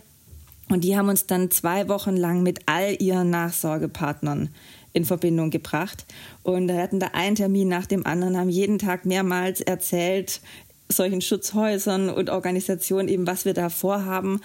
[0.70, 4.50] Und die haben uns dann zwei Wochen lang mit all ihren Nachsorgepartnern
[4.92, 6.06] in Verbindung gebracht.
[6.42, 10.42] Und wir hatten da einen Termin nach dem anderen, haben jeden Tag mehrmals erzählt,
[10.90, 14.42] solchen Schutzhäusern und Organisationen eben, was wir da vorhaben.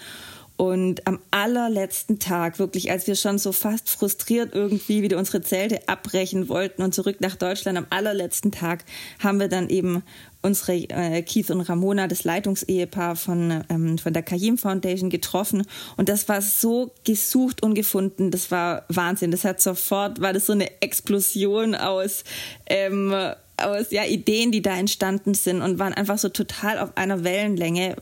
[0.59, 5.87] Und am allerletzten Tag, wirklich, als wir schon so fast frustriert irgendwie wieder unsere Zelte
[5.87, 8.83] abbrechen wollten und zurück nach Deutschland, am allerletzten Tag
[9.19, 10.03] haben wir dann eben
[10.41, 15.65] unsere äh, Keith und Ramona, das Leitungsehepaar von, ähm, von der Kayim Foundation, getroffen.
[15.95, 18.29] Und das war so gesucht und gefunden.
[18.29, 19.31] Das war Wahnsinn.
[19.31, 22.25] Das hat sofort, war das so eine Explosion aus,
[22.65, 23.15] ähm,
[23.55, 27.95] aus ja, Ideen, die da entstanden sind und waren einfach so total auf einer Wellenlänge,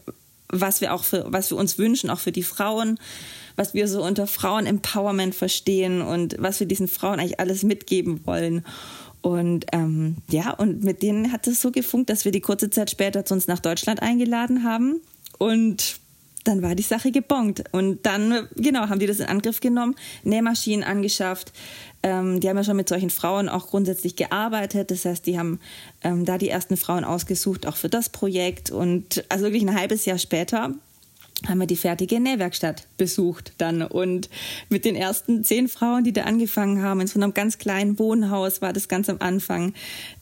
[0.49, 2.99] was wir auch für, was wir uns wünschen, auch für die Frauen,
[3.55, 8.65] was wir so unter Frauen-Empowerment verstehen und was wir diesen Frauen eigentlich alles mitgeben wollen.
[9.21, 12.89] Und ähm, ja, und mit denen hat es so gefunkt, dass wir die kurze Zeit
[12.89, 15.01] später zu uns nach Deutschland eingeladen haben.
[15.37, 15.99] Und
[16.47, 17.63] dann war die Sache gebongt.
[17.71, 21.51] Und dann, genau, haben die das in Angriff genommen, Nähmaschinen angeschafft.
[22.03, 24.91] Ähm, die haben ja schon mit solchen Frauen auch grundsätzlich gearbeitet.
[24.91, 25.59] Das heißt, die haben
[26.03, 28.71] ähm, da die ersten Frauen ausgesucht, auch für das Projekt.
[28.71, 30.73] Und also wirklich ein halbes Jahr später
[31.47, 34.27] haben wir die fertige Nähwerkstatt besucht dann und
[34.69, 38.61] mit den ersten zehn Frauen, die da angefangen haben, in so einem ganz kleinen Wohnhaus
[38.63, 39.73] war das ganz am Anfang.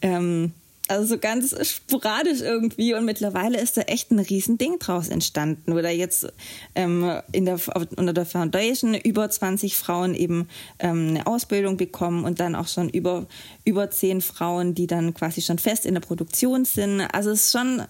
[0.02, 0.52] Ähm,
[0.88, 5.74] also so ganz sporadisch irgendwie und mittlerweile ist da echt ein Riesending draus entstanden.
[5.74, 6.28] Oder jetzt
[6.76, 7.60] ähm, in der,
[7.96, 10.48] unter der Foundation über 20 Frauen eben
[10.80, 13.26] ähm, eine Ausbildung bekommen und dann auch schon über,
[13.64, 17.02] über 10 Frauen, die dann quasi schon fest in der Produktion sind.
[17.02, 17.82] Also es ist schon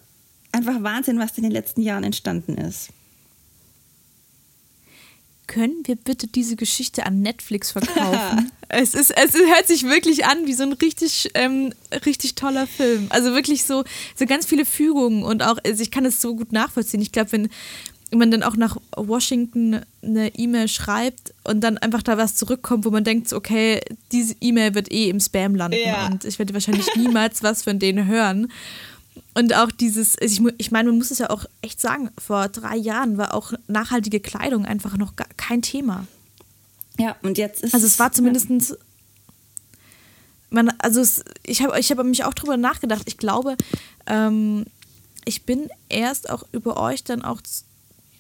[0.52, 2.92] einfach Wahnsinn, was in den letzten Jahren entstanden ist
[5.48, 8.52] können wir bitte diese Geschichte an Netflix verkaufen?
[8.70, 11.74] es, ist, es hört sich wirklich an wie so ein richtig, ähm,
[12.06, 13.08] richtig toller Film.
[13.10, 13.84] Also wirklich so,
[14.16, 17.02] so ganz viele Fügungen und auch, also ich kann es so gut nachvollziehen.
[17.02, 17.50] Ich glaube, wenn
[18.12, 22.90] man dann auch nach Washington eine E-Mail schreibt und dann einfach da was zurückkommt, wo
[22.90, 23.82] man denkt, okay,
[24.12, 26.08] diese E-Mail wird eh im Spam landen ja.
[26.08, 28.52] und ich werde wahrscheinlich niemals was von denen hören.
[29.38, 32.78] Und auch dieses, ich, ich meine, man muss es ja auch echt sagen, vor drei
[32.78, 36.08] Jahren war auch nachhaltige Kleidung einfach noch gar kein Thema.
[36.98, 38.78] Ja, und jetzt ist Also es war zumindest.
[40.50, 43.04] Man, also es, ich habe ich hab mich auch drüber nachgedacht.
[43.08, 43.58] Ich glaube,
[44.06, 44.66] ähm,
[45.26, 47.42] ich bin erst auch über euch dann auch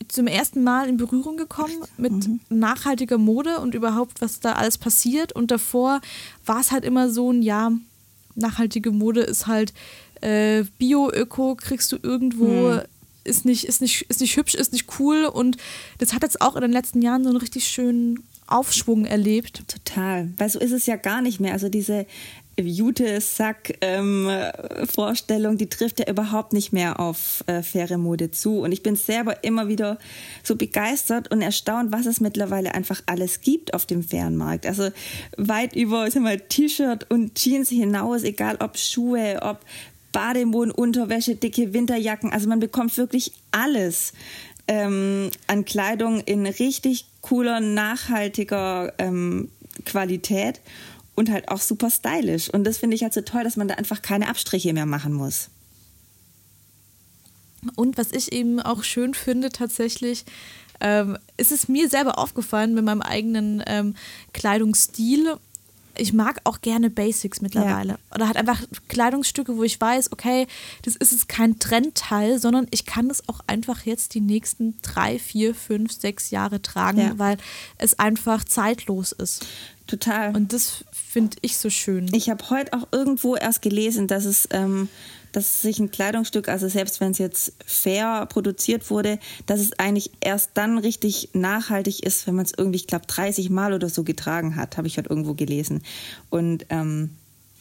[0.09, 2.41] zum ersten Mal in Berührung gekommen mit mhm.
[2.49, 5.31] nachhaltiger Mode und überhaupt, was da alles passiert.
[5.31, 6.01] Und davor
[6.45, 7.71] war es halt immer so ein, ja,
[8.35, 9.73] nachhaltige Mode ist halt
[10.25, 12.81] äh, Bio, Öko kriegst du irgendwo, hm.
[13.23, 15.25] ist, nicht, ist, nicht, ist nicht hübsch, ist nicht cool.
[15.25, 15.57] Und
[15.99, 19.63] das hat jetzt auch in den letzten Jahren so einen richtig schönen Aufschwung erlebt.
[19.67, 20.29] Total.
[20.37, 21.53] Weil so ist es ja gar nicht mehr.
[21.53, 22.07] Also diese
[22.57, 28.59] Jute-Sack-Vorstellung, ähm, die trifft ja überhaupt nicht mehr auf äh, faire Mode zu.
[28.59, 29.99] Und ich bin selber immer wieder
[30.41, 34.65] so begeistert und erstaunt, was es mittlerweile einfach alles gibt auf dem fairen Markt.
[34.65, 34.89] Also
[35.37, 39.59] weit über T-Shirt und Jeans hinaus, egal ob Schuhe, ob
[40.15, 42.31] Bademodenunterwäsche, dicke Winterjacken.
[42.31, 44.13] Also man bekommt wirklich alles
[44.65, 49.49] ähm, an Kleidung in richtig cooler, nachhaltiger ähm,
[49.83, 50.61] Qualität
[51.15, 52.49] und halt auch super stylisch.
[52.49, 55.11] Und das finde ich halt so toll, dass man da einfach keine Abstriche mehr machen
[55.11, 55.49] muss.
[57.75, 60.23] Und was ich eben auch schön finde tatsächlich,
[60.79, 63.95] ähm, ist es mir selber aufgefallen mit meinem eigenen ähm,
[64.31, 65.35] Kleidungsstil
[65.97, 67.93] ich mag auch gerne Basics mittlerweile.
[67.93, 68.15] Ja.
[68.15, 70.47] Oder halt einfach Kleidungsstücke, wo ich weiß, okay,
[70.83, 75.19] das ist jetzt kein Trendteil, sondern ich kann es auch einfach jetzt die nächsten drei,
[75.19, 77.19] vier, fünf, sechs Jahre tragen, ja.
[77.19, 77.37] weil
[77.77, 79.45] es einfach zeitlos ist.
[79.87, 80.35] Total.
[80.35, 82.09] Und das finde ich so schön.
[82.13, 84.89] Ich habe heute auch irgendwo erst gelesen, dass es ähm,
[85.35, 90.11] dass sich ein Kleidungsstück, also selbst wenn es jetzt fair produziert wurde, dass es eigentlich
[90.21, 94.03] erst dann richtig nachhaltig ist, wenn man es irgendwie, ich glaube, 30 Mal oder so
[94.03, 95.83] getragen hat, habe ich heute irgendwo gelesen.
[96.29, 97.09] Und ähm,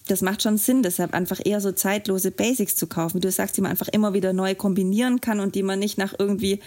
[0.06, 3.56] das macht schon Sinn, deshalb einfach eher so zeitlose Basics zu kaufen, wie du sagst,
[3.56, 6.60] die man einfach immer wieder neu kombinieren kann und die man nicht nach irgendwie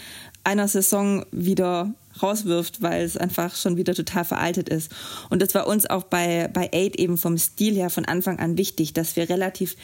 [0.44, 4.92] einer Saison wieder rauswirft, weil es einfach schon wieder total veraltet ist.
[5.30, 8.58] Und das war uns auch bei, bei Aid eben vom Stil her von Anfang an
[8.58, 9.76] wichtig, dass wir relativ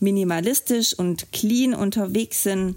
[0.00, 2.76] minimalistisch und clean unterwegs sind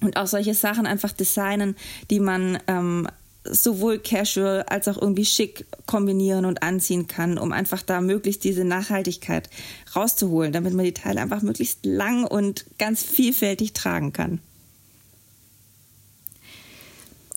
[0.00, 1.76] und auch solche Sachen einfach designen,
[2.10, 3.08] die man ähm,
[3.44, 8.64] sowohl casual als auch irgendwie schick kombinieren und anziehen kann, um einfach da möglichst diese
[8.64, 9.48] Nachhaltigkeit
[9.94, 14.40] rauszuholen, damit man die Teile einfach möglichst lang und ganz vielfältig tragen kann.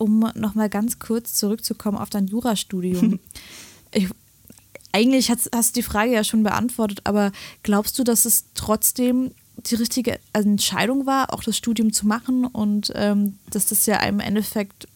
[0.02, 3.20] Um nochmal ganz kurz zurückzukommen auf dein Jurastudium.
[3.94, 4.08] ich,
[4.92, 7.32] eigentlich hast, hast du die Frage ja schon beantwortet, aber
[7.64, 12.92] glaubst du, dass es trotzdem die richtige Entscheidung war, auch das Studium zu machen und
[12.96, 14.88] ähm, dass das ja im Endeffekt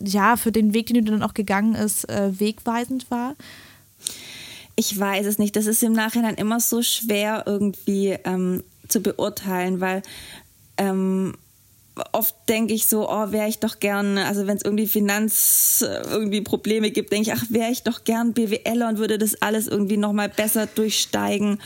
[0.00, 3.34] ja, für den Weg, den du dann auch gegangen ist, äh, wegweisend war?
[4.76, 5.56] ich weiß es nicht.
[5.56, 10.02] Das ist im Nachhinein immer so schwer irgendwie ähm, zu beurteilen, weil
[10.76, 11.34] ähm,
[12.12, 16.42] oft denke ich so, oh, wäre ich doch gern, also wenn es irgendwie Finanz, irgendwie
[16.42, 19.96] Probleme gibt, denke ich, ach, wäre ich doch gern BWLer und würde das alles irgendwie
[19.96, 21.58] nochmal besser durchsteigen.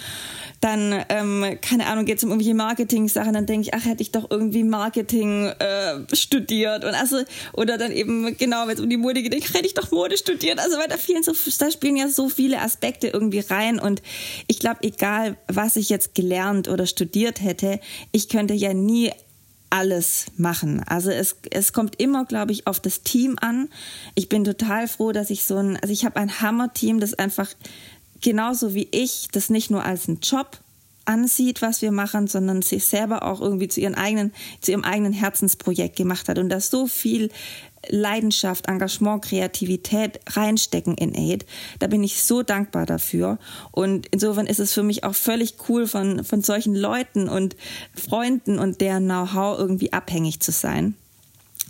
[0.61, 4.13] Dann, ähm, keine Ahnung, geht es um irgendwelche Marketing-Sachen, dann denke ich, ach, hätte ich
[4.13, 6.85] doch irgendwie Marketing äh, studiert.
[6.85, 7.23] Und also,
[7.55, 10.59] oder dann eben, genau, wenn es um die Mode geht, hätte ich doch Mode studiert.
[10.59, 13.79] Also, weil da vielen so, da spielen ja so viele Aspekte irgendwie rein.
[13.79, 14.03] Und
[14.49, 17.81] ich glaube, egal was ich jetzt gelernt oder studiert hätte,
[18.13, 19.11] ich könnte ja nie
[19.71, 20.83] alles machen.
[20.87, 23.69] Also es, es kommt immer, glaube ich, auf das Team an.
[24.15, 27.49] Ich bin total froh, dass ich so ein, also ich habe ein Hammer-Team, das einfach
[28.21, 30.59] genauso wie ich das nicht nur als einen Job
[31.05, 35.13] ansieht, was wir machen, sondern sich selber auch irgendwie zu ihren eigenen, zu ihrem eigenen
[35.13, 37.31] Herzensprojekt gemacht hat und da so viel
[37.89, 41.47] Leidenschaft, Engagement, Kreativität reinstecken in Aid.
[41.79, 43.39] Da bin ich so dankbar dafür.
[43.71, 47.57] Und insofern ist es für mich auch völlig cool, von, von solchen Leuten und
[47.95, 50.95] Freunden und deren Know-how irgendwie abhängig zu sein.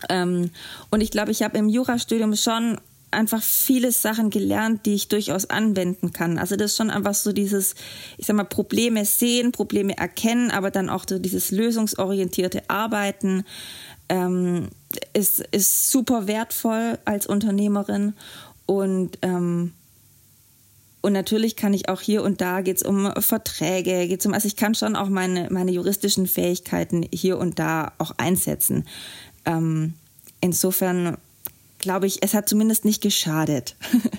[0.08, 0.50] Ähm,
[0.90, 2.78] und ich glaube, ich habe im Jurastudium schon
[3.10, 6.38] einfach viele Sachen gelernt, die ich durchaus anwenden kann.
[6.38, 7.74] Also das ist schon einfach so dieses,
[8.18, 13.44] ich sag mal, Probleme sehen, Probleme erkennen, aber dann auch so dieses lösungsorientierte Arbeiten
[14.08, 14.68] ähm,
[15.12, 18.14] ist, ist super wertvoll als Unternehmerin
[18.66, 19.72] und ähm,
[21.02, 24.46] und natürlich kann ich auch hier und da geht es um Verträge, geht's um, also
[24.46, 28.86] ich kann schon auch meine, meine juristischen Fähigkeiten hier und da auch einsetzen.
[29.46, 29.94] Ähm,
[30.42, 31.16] insofern
[31.78, 33.76] glaube ich, es hat zumindest nicht geschadet.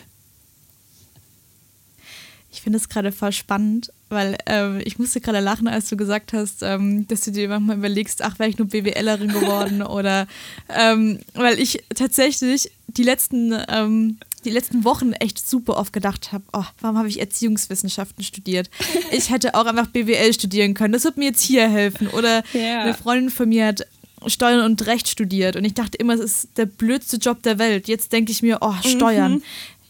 [2.51, 6.33] ich finde es gerade voll spannend, weil ähm, ich musste gerade lachen, als du gesagt
[6.33, 10.27] hast, ähm, dass du dir manchmal überlegst, ach, wäre ich nur BWLerin geworden oder
[10.69, 16.43] ähm, weil ich tatsächlich die letzten ähm, die letzten Wochen echt super oft gedacht habe,
[16.53, 18.69] oh, warum habe ich Erziehungswissenschaften studiert?
[19.11, 20.93] Ich hätte auch einfach BWL studieren können.
[20.93, 22.07] Das wird mir jetzt hier helfen.
[22.07, 22.81] Oder ja.
[22.81, 23.85] eine Freundin von mir hat
[24.27, 27.87] Steuern und Recht studiert und ich dachte immer, es ist der blödste Job der Welt.
[27.87, 29.33] Jetzt denke ich mir, oh, Steuern.
[29.33, 29.43] Mhm.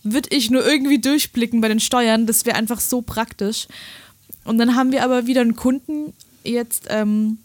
[0.04, 3.68] Würde ich nur irgendwie durchblicken bei den Steuern, das wäre einfach so praktisch.
[4.44, 7.38] Und dann haben wir aber wieder einen Kunden jetzt, ähm,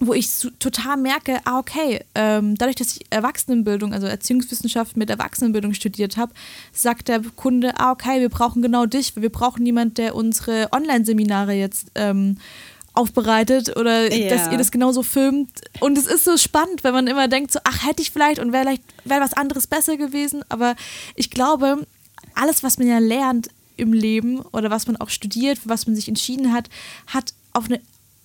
[0.00, 5.10] wo ich so, total merke, ah, okay, ähm, dadurch, dass ich Erwachsenenbildung, also Erziehungswissenschaft mit
[5.10, 6.32] Erwachsenenbildung studiert habe,
[6.72, 11.52] sagt der Kunde, ah, okay, wir brauchen genau dich, wir brauchen jemanden, der unsere Online-Seminare
[11.52, 12.38] jetzt ähm,
[12.94, 14.30] aufbereitet oder ja.
[14.30, 15.50] dass ihr das genauso filmt.
[15.80, 18.52] Und es ist so spannend, wenn man immer denkt, so, ach, hätte ich vielleicht und
[18.52, 20.42] wäre vielleicht wär was anderes besser gewesen.
[20.48, 20.74] Aber
[21.14, 21.86] ich glaube,
[22.34, 23.48] alles, was man ja lernt
[23.80, 26.68] im Leben oder was man auch studiert, für was man sich entschieden hat,
[27.06, 27.80] hat auf eine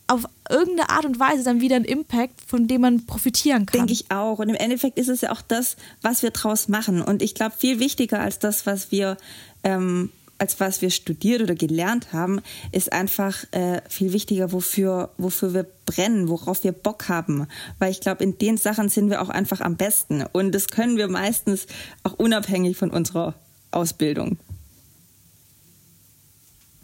[0.07, 3.79] auf irgendeine Art und Weise dann wieder einen Impact, von dem man profitieren kann.
[3.79, 4.37] Denke ich auch.
[4.37, 7.01] Und im Endeffekt ist es ja auch das, was wir draus machen.
[7.01, 9.17] Und ich glaube, viel wichtiger als das, was wir
[9.63, 12.41] ähm, als was wir studiert oder gelernt haben,
[12.71, 17.47] ist einfach äh, viel wichtiger, wofür, wofür wir brennen, worauf wir Bock haben.
[17.79, 20.25] Weil ich glaube, in den Sachen sind wir auch einfach am besten.
[20.33, 21.67] Und das können wir meistens
[22.03, 23.33] auch unabhängig von unserer
[23.71, 24.37] Ausbildung.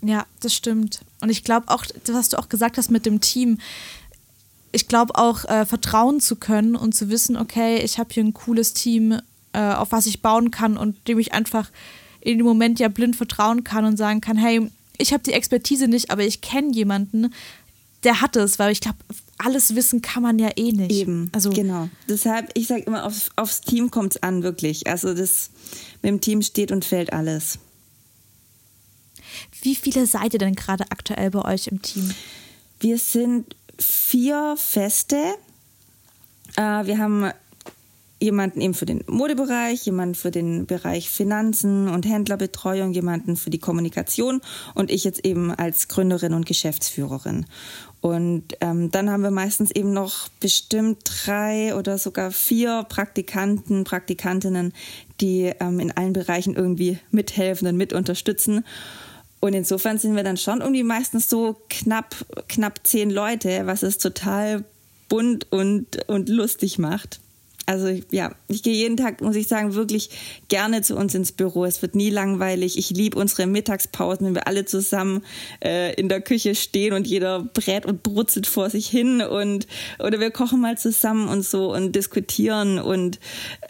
[0.01, 1.01] Ja, das stimmt.
[1.21, 3.59] Und ich glaube auch, was du auch gesagt hast mit dem Team,
[4.71, 8.33] ich glaube auch, äh, vertrauen zu können und zu wissen, okay, ich habe hier ein
[8.33, 9.19] cooles Team,
[9.53, 11.69] äh, auf was ich bauen kann und dem ich einfach
[12.21, 15.87] in dem Moment ja blind vertrauen kann und sagen kann, hey, ich habe die Expertise
[15.87, 17.33] nicht, aber ich kenne jemanden,
[18.03, 18.97] der hat es, weil ich glaube,
[19.37, 20.91] alles wissen kann man ja eh nicht.
[20.91, 21.89] Eben, also genau.
[22.07, 24.87] Deshalb, ich sage immer, auf, aufs Team kommt es an, wirklich.
[24.87, 25.49] Also das
[26.01, 27.59] mit dem Team steht und fällt alles.
[29.61, 32.13] Wie viele seid ihr denn gerade aktuell bei euch im Team?
[32.79, 35.17] Wir sind vier Feste.
[36.57, 37.31] Äh, wir haben
[38.21, 43.59] jemanden eben für den Modebereich, jemanden für den Bereich Finanzen und Händlerbetreuung, jemanden für die
[43.59, 44.41] Kommunikation
[44.75, 47.47] und ich jetzt eben als Gründerin und Geschäftsführerin.
[47.99, 54.73] Und ähm, dann haben wir meistens eben noch bestimmt drei oder sogar vier Praktikanten, Praktikantinnen,
[55.19, 58.63] die ähm, in allen Bereichen irgendwie mithelfen und mit unterstützen.
[59.41, 62.15] Und insofern sind wir dann schon irgendwie meistens so knapp,
[62.47, 64.63] knapp zehn Leute, was es total
[65.09, 67.19] bunt und, und lustig macht.
[67.67, 70.09] Also ja, ich gehe jeden Tag, muss ich sagen, wirklich
[70.47, 71.63] gerne zu uns ins Büro.
[71.65, 72.77] Es wird nie langweilig.
[72.77, 75.23] Ich liebe unsere Mittagspausen, wenn wir alle zusammen
[75.63, 79.67] äh, in der Küche stehen und jeder brät und brutzelt vor sich hin und
[79.99, 83.19] oder wir kochen mal zusammen und so und diskutieren und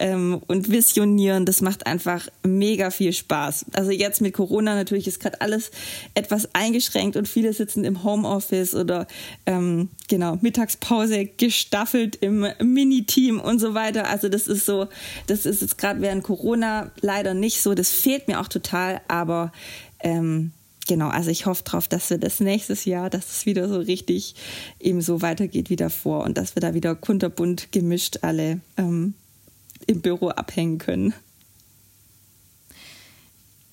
[0.00, 1.44] ähm, und visionieren.
[1.44, 3.66] Das macht einfach mega viel Spaß.
[3.74, 5.70] Also jetzt mit Corona natürlich ist gerade alles
[6.14, 9.06] etwas eingeschränkt und viele sitzen im Homeoffice oder
[9.44, 14.08] ähm, genau Mittagspause gestaffelt im Miniteam und so weiter weiter.
[14.08, 14.88] Also das ist so,
[15.26, 17.74] das ist jetzt gerade während Corona leider nicht so.
[17.74, 19.52] Das fehlt mir auch total, aber
[20.00, 20.52] ähm,
[20.86, 24.34] genau, also ich hoffe drauf, dass wir das nächstes Jahr, dass es wieder so richtig
[24.80, 29.14] eben so weitergeht wie davor und dass wir da wieder kunterbunt gemischt alle ähm,
[29.86, 31.14] im Büro abhängen können.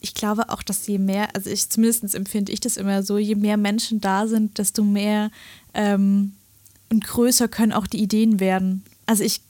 [0.02, 3.36] Ich glaube auch, dass je mehr, also ich zumindest empfinde ich das immer so, je
[3.36, 5.30] mehr Menschen da sind, desto mehr
[5.74, 6.34] ähm,
[6.90, 8.84] und größer können auch die Ideen werden.
[9.06, 9.42] Also ich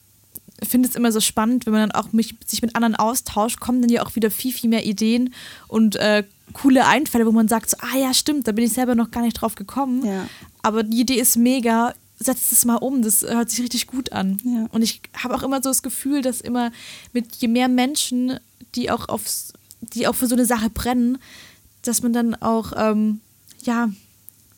[0.68, 3.82] finde es immer so spannend, wenn man dann auch mich, sich mit anderen austauscht, kommen
[3.82, 5.34] dann ja auch wieder viel, viel mehr Ideen
[5.68, 8.96] und äh, coole Einfälle, wo man sagt, so, ah ja, stimmt, da bin ich selber
[8.96, 10.06] noch gar nicht drauf gekommen.
[10.06, 10.28] Ja.
[10.62, 14.42] Aber die Idee ist mega, setzt es mal um, das hört sich richtig gut an.
[14.44, 14.68] Ja.
[14.72, 16.72] Und ich habe auch immer so das Gefühl, dass immer
[17.14, 18.40] mit je mehr Menschen,
[18.76, 21.18] die auch aufs, die auch für so eine Sache brennen,
[21.84, 23.22] dass man dann auch, ähm,
[23.64, 23.90] ja,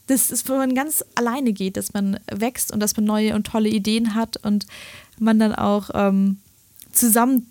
[0.07, 3.47] das ist, wo man ganz alleine geht, dass man wächst und dass man neue und
[3.47, 4.65] tolle Ideen hat und
[5.21, 6.37] man dann auch ähm,
[6.91, 7.47] zusammen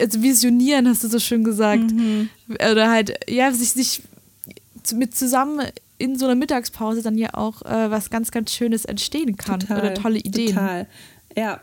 [0.00, 1.90] also visionieren, hast du so schön gesagt.
[1.90, 2.30] Mhm.
[2.48, 4.02] Oder halt, ja, sich, sich
[4.94, 5.66] mit zusammen
[5.98, 9.80] in so einer Mittagspause dann ja auch äh, was ganz, ganz Schönes entstehen kann total,
[9.80, 10.54] oder tolle Ideen.
[10.54, 10.86] Total.
[11.36, 11.60] Ja.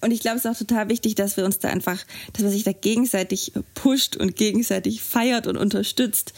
[0.00, 1.98] Und ich glaube, es ist auch total wichtig, dass wir uns da einfach,
[2.32, 6.34] dass man sich da gegenseitig pusht und gegenseitig feiert und unterstützt.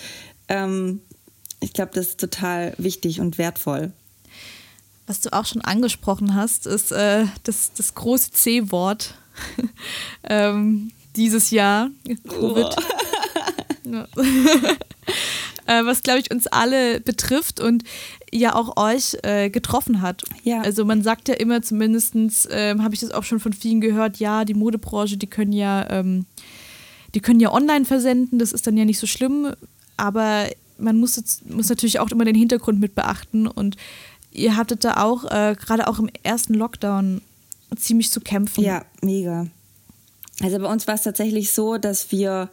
[0.48, 1.03] Ähm,
[1.61, 3.92] ich glaube, das ist total wichtig und wertvoll.
[5.11, 9.14] Was du auch schon angesprochen hast, ist äh, das, das große C-Wort
[10.23, 11.90] ähm, dieses Jahr,
[12.29, 12.77] Covid.
[15.66, 17.85] Äh, was, glaube ich, uns alle betrifft und
[18.33, 20.23] ja auch euch äh, getroffen hat.
[20.42, 20.62] Ja.
[20.62, 22.14] Also man sagt ja immer, zumindest
[22.51, 25.88] ähm, habe ich das auch schon von vielen gehört, ja, die Modebranche, die können ja,
[25.90, 26.25] ähm,
[27.14, 29.53] die können ja online versenden, das ist dann ja nicht so schlimm,
[29.96, 30.46] aber
[30.81, 33.77] man muss, muss natürlich auch immer den Hintergrund mit beachten und
[34.33, 37.21] ihr hattet da auch, äh, gerade auch im ersten Lockdown,
[37.77, 38.64] ziemlich zu kämpfen.
[38.64, 39.47] Ja, mega.
[40.43, 42.51] Also bei uns war es tatsächlich so, dass wir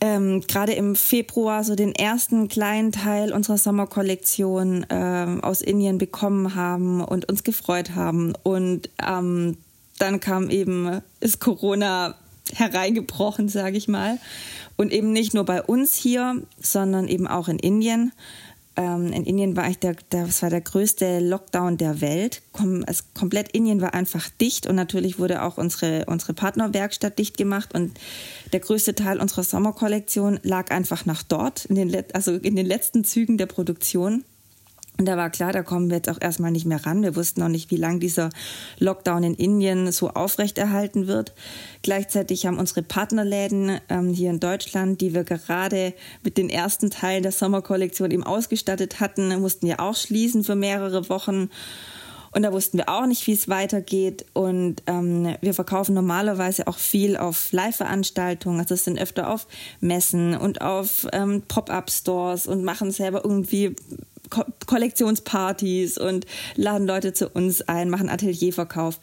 [0.00, 6.54] ähm, gerade im Februar so den ersten kleinen Teil unserer Sommerkollektion ähm, aus Indien bekommen
[6.54, 8.34] haben und uns gefreut haben.
[8.42, 9.56] Und ähm,
[9.98, 12.14] dann kam eben, ist Corona
[12.54, 14.18] hereingebrochen, sage ich mal.
[14.76, 18.12] Und eben nicht nur bei uns hier, sondern eben auch in Indien
[18.78, 22.42] ähm, in Indien war ich der, das war der größte Lockdown der Welt.
[22.52, 27.36] Kom es, komplett Indien war einfach dicht und natürlich wurde auch unsere, unsere Partnerwerkstatt dicht
[27.36, 27.98] gemacht und
[28.52, 33.02] der größte Teil unserer Sommerkollektion lag einfach nach dort, in den, also in den letzten
[33.02, 34.22] Zügen der Produktion.
[34.98, 37.04] Und da war klar, da kommen wir jetzt auch erstmal nicht mehr ran.
[37.04, 38.30] Wir wussten noch nicht, wie lange dieser
[38.80, 41.34] Lockdown in Indien so aufrechterhalten wird.
[41.82, 47.22] Gleichzeitig haben unsere Partnerläden ähm, hier in Deutschland, die wir gerade mit den ersten Teilen
[47.22, 51.48] der Sommerkollektion eben ausgestattet hatten, mussten ja auch schließen für mehrere Wochen.
[52.32, 54.26] Und da wussten wir auch nicht, wie es weitergeht.
[54.32, 58.58] Und ähm, wir verkaufen normalerweise auch viel auf Live-Veranstaltungen.
[58.58, 59.46] Also es sind öfter auf
[59.80, 63.76] Messen und auf ähm, Pop-up-Stores und machen selber irgendwie
[64.30, 69.00] Ko Kollektionspartys und laden Leute zu uns ein, machen Atelierverkauf.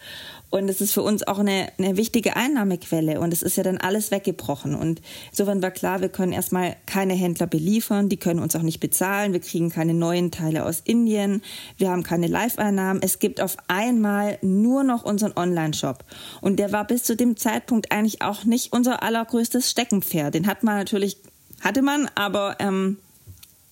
[0.55, 3.19] Und es ist für uns auch eine, eine wichtige Einnahmequelle.
[3.19, 4.73] Und es ist ja dann alles weggebrochen.
[4.73, 8.79] Und insofern war klar, wir können erstmal keine Händler beliefern, die können uns auch nicht
[8.79, 9.33] bezahlen.
[9.33, 11.41] Wir kriegen keine neuen Teile aus Indien.
[11.77, 13.01] Wir haben keine Live-Einnahmen.
[13.03, 16.05] Es gibt auf einmal nur noch unseren Online-Shop.
[16.39, 20.35] Und der war bis zu dem Zeitpunkt eigentlich auch nicht unser allergrößtes Steckenpferd.
[20.35, 21.17] Den hat man natürlich,
[21.61, 22.97] hatte man, aber ähm,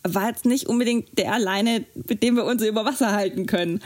[0.04, 3.82] war jetzt nicht unbedingt der alleine, mit dem wir uns über Wasser halten können.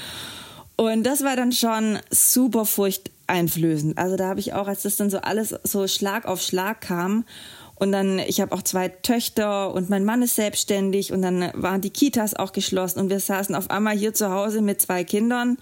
[0.76, 3.98] Und das war dann schon super furchteinflößend.
[3.98, 7.26] Also da habe ich auch, als das dann so alles so Schlag auf Schlag kam
[7.80, 11.82] und dann, ich habe auch zwei Töchter und mein Mann ist selbstständig und dann waren
[11.82, 15.58] die Kitas auch geschlossen und wir saßen auf einmal hier zu Hause mit zwei Kindern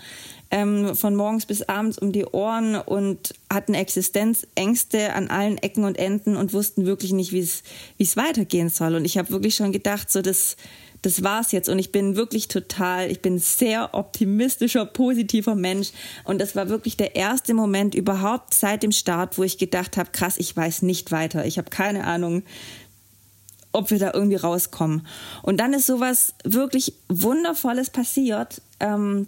[0.51, 5.97] ähm, von morgens bis abends um die Ohren und hatten Existenzängste an allen Ecken und
[5.97, 8.95] Enden und wussten wirklich nicht, wie es weitergehen soll.
[8.95, 10.55] Und ich habe wirklich schon gedacht, so das,
[11.01, 11.69] das war's jetzt.
[11.69, 15.91] Und ich bin wirklich total, ich bin sehr optimistischer, positiver Mensch.
[16.23, 20.12] Und das war wirklich der erste Moment überhaupt seit dem Start, wo ich gedacht habe,
[20.12, 21.45] krass, ich weiß nicht weiter.
[21.45, 22.43] Ich habe keine Ahnung,
[23.71, 25.05] ob wir da irgendwie rauskommen.
[25.41, 28.62] Und dann ist sowas wirklich Wundervolles passiert.
[28.79, 29.27] Ähm,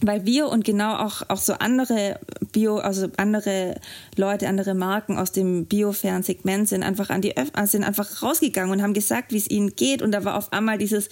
[0.00, 2.18] weil wir und genau auch, auch so andere
[2.52, 3.76] Bio, also andere
[4.16, 8.22] Leute, andere Marken aus dem biofairen Segment sind einfach an die Öf äh, sind einfach
[8.22, 10.02] rausgegangen und haben gesagt, wie es ihnen geht.
[10.02, 11.08] Und da war auf einmal dieses,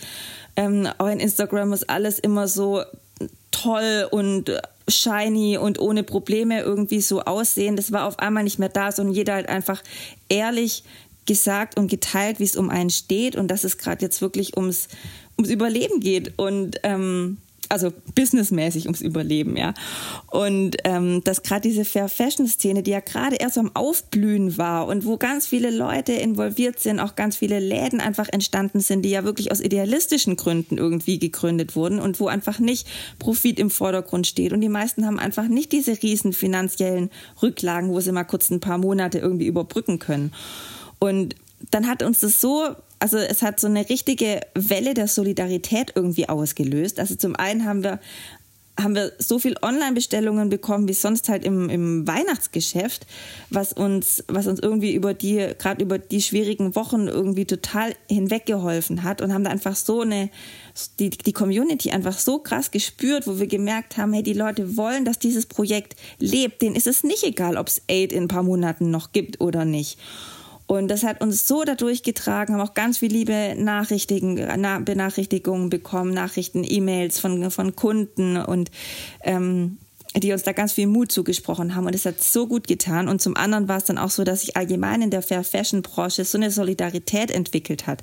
[0.56, 2.82] ähm, auch in Instagram muss alles immer so
[3.50, 4.50] toll und
[4.88, 7.76] shiny und ohne Probleme irgendwie so aussehen.
[7.76, 9.82] Das war auf einmal nicht mehr da, sondern jeder halt einfach
[10.28, 10.82] ehrlich
[11.26, 14.88] gesagt und geteilt, wie es um einen steht und dass es gerade jetzt wirklich ums,
[15.38, 16.36] ums Überleben geht.
[16.36, 17.38] Und ähm,
[17.68, 19.72] also businessmäßig ums Überleben, ja.
[20.30, 24.86] Und ähm, dass gerade diese Fair Fashion Szene, die ja gerade erst am Aufblühen war
[24.86, 29.10] und wo ganz viele Leute involviert sind, auch ganz viele Läden einfach entstanden sind, die
[29.10, 32.86] ja wirklich aus idealistischen Gründen irgendwie gegründet wurden und wo einfach nicht
[33.18, 34.52] Profit im Vordergrund steht.
[34.52, 37.10] Und die meisten haben einfach nicht diese riesen finanziellen
[37.42, 40.32] Rücklagen, wo sie mal kurz ein paar Monate irgendwie überbrücken können.
[40.98, 41.36] Und
[41.70, 46.28] dann hat uns das so also es hat so eine richtige Welle der Solidarität irgendwie
[46.28, 47.00] ausgelöst.
[47.00, 47.98] Also zum einen haben wir
[48.80, 53.06] haben wir so viel Online-Bestellungen bekommen wie sonst halt im, im Weihnachtsgeschäft,
[53.50, 59.02] was uns, was uns irgendwie über die, gerade über die schwierigen Wochen irgendwie total hinweggeholfen
[59.02, 60.30] hat und haben da einfach so eine,
[60.98, 65.04] die, die Community einfach so krass gespürt, wo wir gemerkt haben, hey, die Leute wollen,
[65.04, 66.62] dass dieses Projekt lebt.
[66.62, 69.66] Denen ist es nicht egal, ob es Aid in ein paar Monaten noch gibt oder
[69.66, 69.98] nicht.
[70.66, 74.36] Und das hat uns so dadurch getragen, haben auch ganz viele liebe Nachrichten,
[74.84, 78.70] Benachrichtigungen bekommen, Nachrichten, E-Mails von, von Kunden und
[79.22, 79.78] ähm,
[80.16, 83.08] die uns da ganz viel Mut zugesprochen haben und es hat so gut getan.
[83.08, 85.82] Und zum anderen war es dann auch so, dass sich allgemein in der Fair Fashion
[85.82, 88.02] Branche so eine Solidarität entwickelt hat.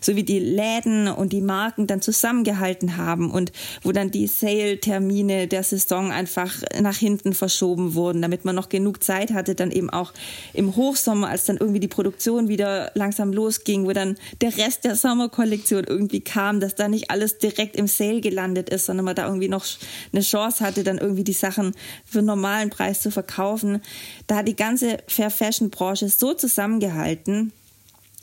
[0.00, 3.52] So wie die Läden und die Marken dann zusammengehalten haben und
[3.82, 9.02] wo dann die Sale-Termine der Saison einfach nach hinten verschoben wurden, damit man noch genug
[9.02, 10.12] Zeit hatte, dann eben auch
[10.54, 14.94] im Hochsommer, als dann irgendwie die Produktion wieder langsam losging, wo dann der Rest der
[14.94, 19.26] Sommerkollektion irgendwie kam, dass da nicht alles direkt im Sale gelandet ist, sondern man da
[19.26, 19.64] irgendwie noch
[20.12, 21.74] eine Chance hatte, dann irgendwie die Sachen
[22.04, 23.82] für einen normalen Preis zu verkaufen.
[24.26, 27.52] Da hat die ganze Fair Fashion Branche so zusammengehalten,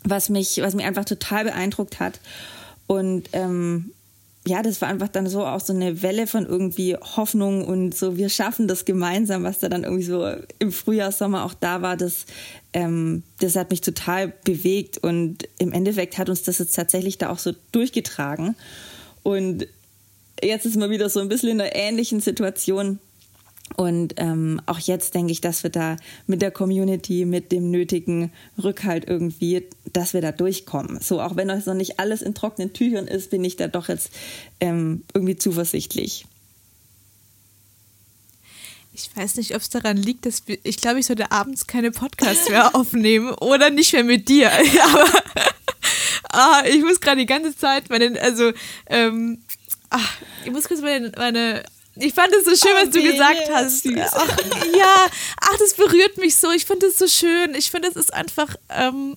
[0.04, 2.20] was mich, was mich einfach total beeindruckt hat.
[2.86, 3.92] Und ähm,
[4.46, 8.16] ja, das war einfach dann so auch so eine Welle von irgendwie Hoffnung und so,
[8.16, 10.24] wir schaffen das gemeinsam, was da dann irgendwie so
[10.60, 12.26] im Frühjahr, Sommer auch da war, das,
[12.72, 17.30] ähm, das hat mich total bewegt und im Endeffekt hat uns das jetzt tatsächlich da
[17.30, 18.54] auch so durchgetragen.
[19.24, 19.66] Und
[20.40, 23.00] jetzt ist man wieder so ein bisschen in einer ähnlichen Situation.
[23.74, 25.96] Und ähm, auch jetzt denke ich, dass wir da
[26.26, 28.30] mit der Community, mit dem nötigen
[28.62, 31.00] Rückhalt irgendwie, dass wir da durchkommen.
[31.00, 33.88] So, auch wenn das noch nicht alles in trockenen Tüchern ist, bin ich da doch
[33.88, 34.10] jetzt
[34.60, 36.26] ähm, irgendwie zuversichtlich.
[38.94, 41.90] Ich weiß nicht, ob es daran liegt, dass wir, ich glaube, ich sollte abends keine
[41.90, 44.50] Podcasts mehr aufnehmen oder nicht mehr mit dir.
[44.84, 45.22] Aber
[46.30, 48.52] ah, ich muss gerade die ganze Zeit meine, also
[48.86, 49.42] ähm,
[49.90, 51.64] ach, ich muss kurz meine, meine
[51.98, 53.86] ich fand es so schön, oh, was du gesagt hast.
[53.86, 54.38] Ach,
[54.76, 55.06] ja,
[55.40, 56.50] ach, das berührt mich so.
[56.50, 57.54] Ich finde es so schön.
[57.54, 59.16] Ich finde, es ist einfach, ähm,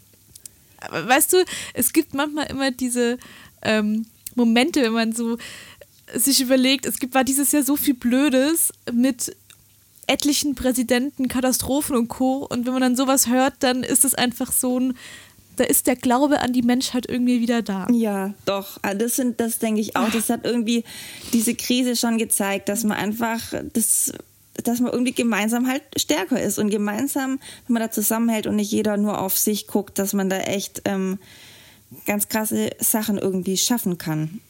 [0.90, 3.18] weißt du, es gibt manchmal immer diese
[3.62, 4.06] ähm,
[4.36, 5.38] Momente, wenn man so
[6.14, 9.36] sich überlegt, es gibt, war dieses Jahr so viel Blödes mit
[10.08, 12.48] etlichen Präsidenten, Katastrophen und Co.
[12.50, 14.98] Und wenn man dann sowas hört, dann ist es einfach so ein
[15.60, 17.88] da ist der Glaube an die Menschheit irgendwie wieder da.
[17.92, 18.80] Ja, doch.
[18.82, 20.10] Ah, das sind, das denke ich auch.
[20.10, 20.84] Das hat irgendwie
[21.34, 24.14] diese Krise schon gezeigt, dass man einfach das
[24.64, 28.72] dass man irgendwie gemeinsam halt stärker ist und gemeinsam, wenn man da zusammenhält und nicht
[28.72, 31.18] jeder nur auf sich guckt, dass man da echt ähm,
[32.06, 34.42] ganz krasse Sachen irgendwie schaffen kann.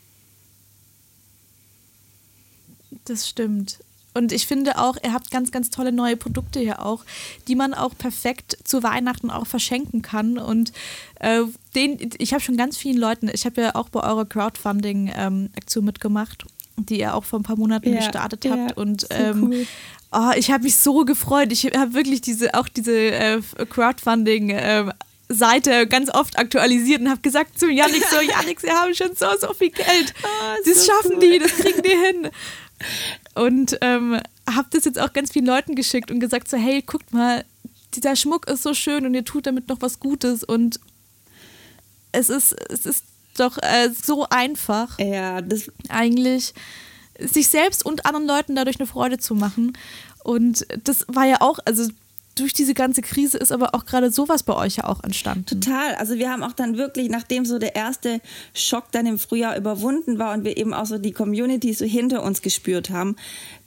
[3.06, 3.80] Das stimmt.
[4.14, 7.06] Und ich finde auch, ihr habt ganz, ganz tolle neue Produkte hier auch,
[7.48, 10.38] die man auch perfekt zu Weihnachten auch verschenken kann.
[10.38, 10.72] Und
[11.20, 11.42] äh,
[11.76, 15.86] den, ich habe schon ganz vielen Leuten, ich habe ja auch bei eurer Crowdfunding-Aktion ähm,
[15.86, 16.46] mitgemacht,
[16.78, 18.78] die ihr auch vor ein paar Monaten ja, gestartet ja, habt.
[18.78, 19.68] Und ähm, cool.
[20.12, 21.52] oh, ich habe mich so gefreut.
[21.52, 24.92] Ich habe wirklich diese, auch diese äh, Crowdfunding- äh,
[25.32, 29.28] Seite ganz oft aktualisiert und habe gesagt zu Yannick so, Yannick, sie haben schon so,
[29.40, 30.14] so viel Geld.
[30.24, 30.28] Oh,
[30.66, 31.20] das so schaffen cool.
[31.20, 32.32] die, das kriegen die hin.
[33.36, 34.20] Und ähm,
[34.50, 37.46] habe das jetzt auch ganz vielen Leuten geschickt und gesagt so, hey, guckt mal,
[37.94, 40.80] dieser Schmuck ist so schön und ihr tut damit noch was Gutes und
[42.12, 43.06] es ist, es ist
[43.38, 44.98] doch äh, so einfach.
[45.00, 46.54] Ja, das eigentlich
[47.20, 49.78] sich selbst und anderen Leuten dadurch eine Freude zu machen.
[50.24, 51.90] Und das war ja auch, also
[52.40, 55.46] durch diese ganze Krise ist aber auch gerade sowas bei euch ja auch entstanden.
[55.46, 55.96] Total.
[55.96, 58.22] Also wir haben auch dann wirklich, nachdem so der erste
[58.54, 62.24] Schock dann im Frühjahr überwunden war und wir eben auch so die Community so hinter
[62.24, 63.16] uns gespürt haben,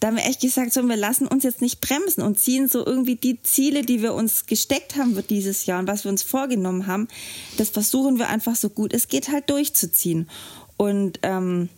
[0.00, 2.84] da haben wir echt gesagt, so, wir lassen uns jetzt nicht bremsen und ziehen so
[2.84, 6.22] irgendwie die Ziele, die wir uns gesteckt haben für dieses Jahr und was wir uns
[6.22, 7.08] vorgenommen haben,
[7.56, 10.28] das versuchen wir einfach so gut es geht halt durchzuziehen.
[10.76, 11.68] Und ähm,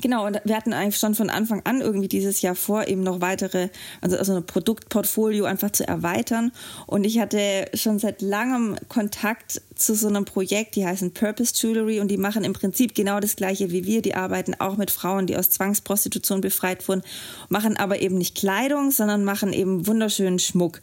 [0.00, 3.20] Genau, und wir hatten eigentlich schon von Anfang an irgendwie dieses Jahr vor, eben noch
[3.20, 3.68] weitere,
[4.00, 6.50] also, also ein Produktportfolio einfach zu erweitern.
[6.86, 12.00] Und ich hatte schon seit langem Kontakt zu so einem Projekt, die heißen Purpose Jewelry
[12.00, 14.00] und die machen im Prinzip genau das gleiche wie wir.
[14.00, 17.02] Die arbeiten auch mit Frauen, die aus Zwangsprostitution befreit wurden,
[17.50, 20.80] machen aber eben nicht Kleidung, sondern machen eben wunderschönen Schmuck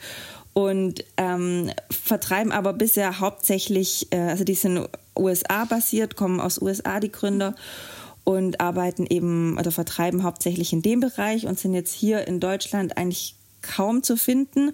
[0.54, 4.88] und ähm, vertreiben aber bisher hauptsächlich, äh, also die sind
[5.18, 7.56] USA basiert, kommen aus USA die Gründer
[8.30, 12.96] und arbeiten eben oder vertreiben hauptsächlich in dem Bereich und sind jetzt hier in Deutschland
[12.96, 14.74] eigentlich kaum zu finden.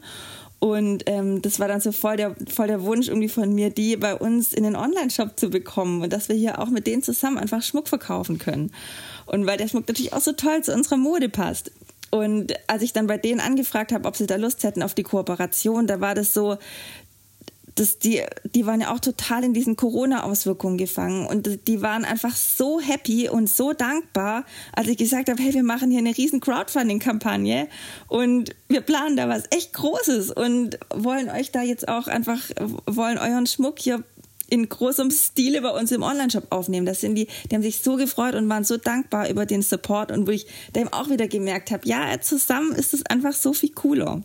[0.60, 3.95] Und ähm, das war dann so voll der, voll der Wunsch irgendwie von mir, die
[3.95, 7.38] bei uns in den Online-Shop zu bekommen und dass wir hier auch mit denen zusammen
[7.38, 8.74] einfach Schmuck verkaufen können.
[9.26, 11.72] Und weil der Schmuck natürlich auch so toll zu unserer Mode passt.
[12.12, 15.03] Und als ich dann bei denen angefragt habe, ob sie da Lust hätten auf die
[15.03, 16.58] Kooperation, da war das so,
[17.76, 22.36] das, die, die waren ja auch total in diesen Corona-Auswirkungen gefangen und die waren einfach
[22.36, 26.39] so happy und so dankbar, als ich gesagt habe, hey, wir machen hier eine riesen
[26.39, 27.67] Crowdfunding-Kampagne
[28.07, 32.39] und wir planen da was echt Großes und wollen euch da jetzt auch einfach,
[32.86, 34.03] wollen euren Schmuck hier
[34.47, 36.86] in großem Stile bei uns im Online-Shop aufnehmen.
[36.86, 40.11] Das sind die, die haben sich so gefreut und waren so dankbar über den Support
[40.11, 43.71] und wo ich eben auch wieder gemerkt habe, ja, zusammen ist es einfach so viel
[43.71, 44.21] cooler.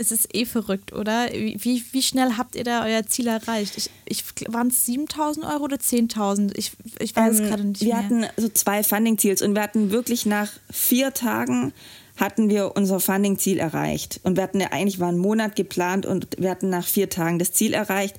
[0.00, 1.28] Es ist eh verrückt, oder?
[1.30, 3.76] Wie, wie schnell habt ihr da euer Ziel erreicht?
[3.76, 6.52] Ich, ich, Waren es 7000 Euro oder 10.000?
[6.56, 7.80] Ich, ich weiß ähm, es gerade nicht.
[7.82, 8.02] Wir mehr.
[8.02, 11.74] hatten so zwei Funding-Ziels und wir hatten wirklich nach vier Tagen
[12.16, 14.20] hatten wir unser Funding-Ziel erreicht.
[14.22, 17.38] Und wir hatten ja eigentlich war ein Monat geplant und wir hatten nach vier Tagen
[17.38, 18.16] das Ziel erreicht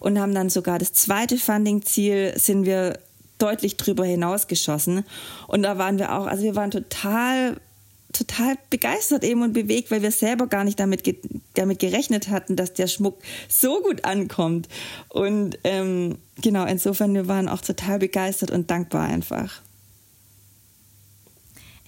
[0.00, 2.98] und haben dann sogar das zweite Funding-Ziel sind wir
[3.38, 5.04] deutlich drüber hinausgeschossen.
[5.48, 7.60] Und da waren wir auch, also wir waren total
[8.14, 11.16] total begeistert eben und bewegt, weil wir selber gar nicht damit, ge
[11.54, 14.68] damit gerechnet hatten, dass der Schmuck so gut ankommt.
[15.08, 19.60] Und ähm, genau, insofern, wir waren auch total begeistert und dankbar einfach.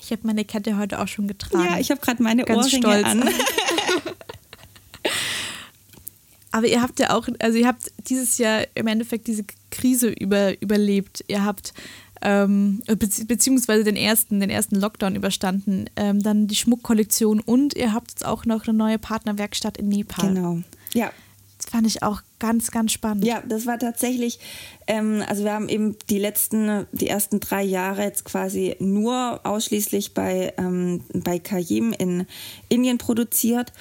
[0.00, 1.64] Ich habe meine Kette heute auch schon getragen.
[1.64, 3.04] Ja, ich habe gerade meine Ganz Ohrringe stolz.
[3.06, 3.28] an.
[6.52, 10.58] Aber ihr habt ja auch, also ihr habt dieses Jahr im Endeffekt diese Krise über,
[10.62, 11.22] überlebt.
[11.28, 11.74] Ihr habt
[12.26, 12.82] ähm,
[13.28, 18.26] beziehungsweise den ersten, den ersten Lockdown überstanden, ähm, dann die Schmuckkollektion und ihr habt jetzt
[18.26, 20.34] auch noch eine neue Partnerwerkstatt in Nepal.
[20.34, 20.58] Genau.
[20.92, 21.12] Ja,
[21.56, 23.24] das fand ich auch ganz, ganz spannend.
[23.24, 24.40] Ja, das war tatsächlich,
[24.88, 30.12] ähm, also wir haben eben die letzten, die ersten drei Jahre jetzt quasi nur ausschließlich
[30.12, 32.26] bei, ähm, bei Kayim in
[32.68, 33.72] Indien produziert.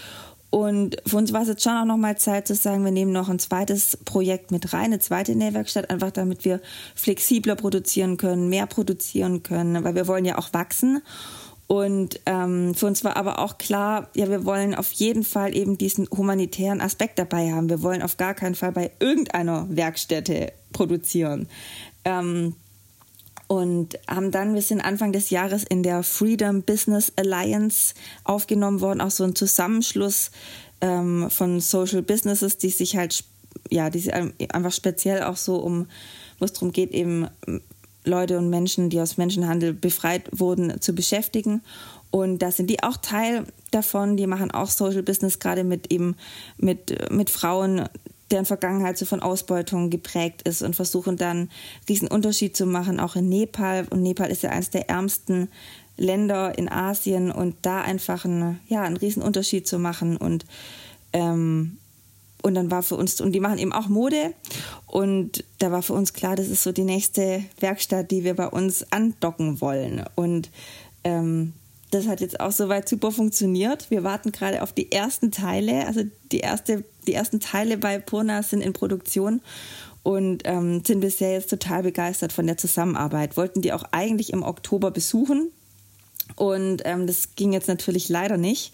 [0.56, 3.28] Und für uns war es jetzt schon auch nochmal Zeit zu sagen, wir nehmen noch
[3.28, 6.62] ein zweites Projekt mit rein, eine zweite Nähwerkstatt, einfach damit wir
[6.96, 11.02] flexibler produzieren können, mehr produzieren können, weil wir wollen ja auch wachsen.
[11.68, 15.78] Und ähm, für uns war aber auch klar, ja, wir wollen auf jeden Fall eben
[15.78, 17.68] diesen humanitären Aspekt dabei haben.
[17.68, 21.50] Wir wollen auf gar keinen Fall bei irgendeiner Werkstätte produzieren.
[22.06, 22.56] Ähm,
[23.48, 27.94] und haben dann, wir sind Anfang des Jahres in der Freedom Business Alliance
[28.24, 30.32] aufgenommen worden, auch so ein Zusammenschluss
[30.82, 33.24] ähm, von Social Businesses, die sich halt,
[33.70, 35.88] ja, die sich einfach speziell auch so um,
[36.40, 37.28] wo es darum geht, eben
[38.04, 41.62] Leute und Menschen, die aus Menschenhandel befreit wurden, zu beschäftigen.
[42.12, 44.16] Und da sind die auch Teil davon.
[44.16, 46.16] Die machen auch Social Business, gerade mit eben
[46.58, 47.90] mit, mit Frauen,
[48.32, 51.50] deren Vergangenheit so von Ausbeutung geprägt ist und versuchen dann
[51.88, 53.86] diesen Unterschied zu machen, auch in Nepal.
[53.90, 55.50] Und Nepal ist ja eines der ärmsten
[55.98, 60.46] Länder in Asien und da einfach einen, ja, einen riesen Unterschied zu machen und
[61.14, 61.78] ähm,
[62.42, 64.36] und dann war für uns, und die machen eben auch Mode.
[64.86, 68.48] Und da war für uns klar, das ist so die nächste Werkstatt, die wir bei
[68.48, 70.06] uns andocken wollen.
[70.14, 70.52] Und
[71.04, 71.54] ähm,
[71.96, 73.90] das hat jetzt auch soweit super funktioniert.
[73.90, 75.88] Wir warten gerade auf die ersten Teile.
[75.88, 79.42] Also die, erste, die ersten Teile bei Purna sind in Produktion
[80.04, 83.38] und ähm, sind bisher jetzt total begeistert von der Zusammenarbeit.
[83.38, 85.50] Wollten die auch eigentlich im Oktober besuchen.
[86.36, 88.74] Und ähm, das ging jetzt natürlich leider nicht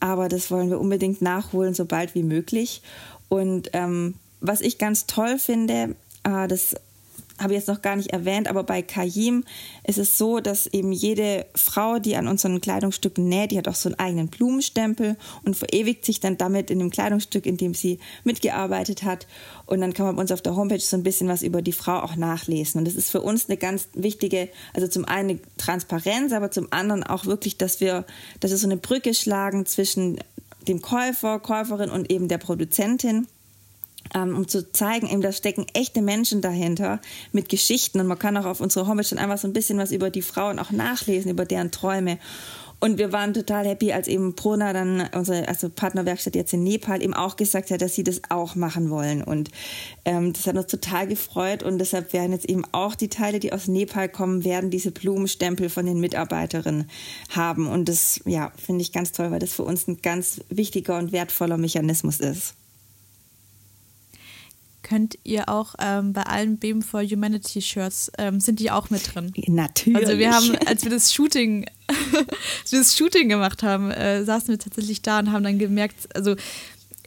[0.00, 2.82] aber das wollen wir unbedingt nachholen, so bald wie möglich.
[3.28, 6.74] Und ähm, was ich ganz toll finde, äh, das
[7.38, 9.44] habe ich jetzt noch gar nicht erwähnt, aber bei Kayim
[9.84, 13.74] ist es so, dass eben jede Frau, die an unseren Kleidungsstücken näht, die hat auch
[13.74, 17.98] so einen eigenen Blumenstempel und verewigt sich dann damit in dem Kleidungsstück, in dem sie
[18.24, 19.26] mitgearbeitet hat.
[19.66, 21.72] Und dann kann man bei uns auf der Homepage so ein bisschen was über die
[21.72, 22.78] Frau auch nachlesen.
[22.78, 27.04] Und das ist für uns eine ganz wichtige, also zum einen Transparenz, aber zum anderen
[27.04, 28.04] auch wirklich, dass wir,
[28.40, 30.18] dass wir so eine Brücke schlagen zwischen
[30.66, 33.26] dem Käufer, Käuferin und eben der Produzentin
[34.14, 37.00] um zu zeigen, eben da stecken echte Menschen dahinter
[37.32, 39.92] mit Geschichten und man kann auch auf unserer Homepage dann einfach so ein bisschen was
[39.92, 42.18] über die Frauen auch nachlesen, über deren Träume.
[42.80, 47.02] Und wir waren total happy, als eben Prona dann, unsere also Partnerwerkstatt jetzt in Nepal,
[47.02, 49.22] eben auch gesagt hat, dass sie das auch machen wollen.
[49.22, 49.50] Und
[50.04, 53.52] ähm, das hat uns total gefreut und deshalb werden jetzt eben auch die Teile, die
[53.52, 56.88] aus Nepal kommen, werden diese Blumenstempel von den Mitarbeiterinnen
[57.30, 57.66] haben.
[57.66, 61.10] Und das, ja, finde ich ganz toll, weil das für uns ein ganz wichtiger und
[61.10, 62.54] wertvoller Mechanismus ist
[64.88, 69.14] könnt ihr auch ähm, bei allen Beam for Humanity Shirts ähm, sind die auch mit
[69.14, 69.32] drin.
[69.46, 69.96] Natürlich.
[69.96, 74.48] Also wir haben, als wir das Shooting, als wir das Shooting gemacht haben, äh, saßen
[74.48, 76.36] wir tatsächlich da und haben dann gemerkt, also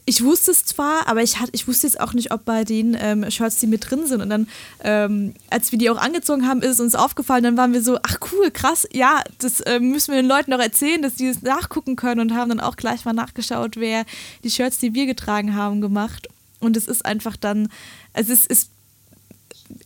[0.04, 2.96] ich wusste es zwar, aber ich, hat, ich wusste jetzt auch nicht, ob bei den
[3.00, 4.20] ähm, Shirts, die mit drin sind.
[4.20, 4.48] Und dann,
[4.82, 8.18] ähm, als wir die auch angezogen haben, ist uns aufgefallen, dann waren wir so, ach
[8.32, 11.94] cool, krass, ja, das äh, müssen wir den Leuten noch erzählen, dass die es nachgucken
[11.94, 14.04] können und haben dann auch gleich mal nachgeschaut, wer
[14.42, 16.28] die Shirts, die wir getragen haben, gemacht.
[16.62, 17.68] Und es ist einfach dann,
[18.12, 18.70] also es ist,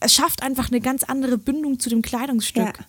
[0.01, 2.79] es schafft einfach eine ganz andere Bindung zu dem Kleidungsstück.
[2.79, 2.87] Ja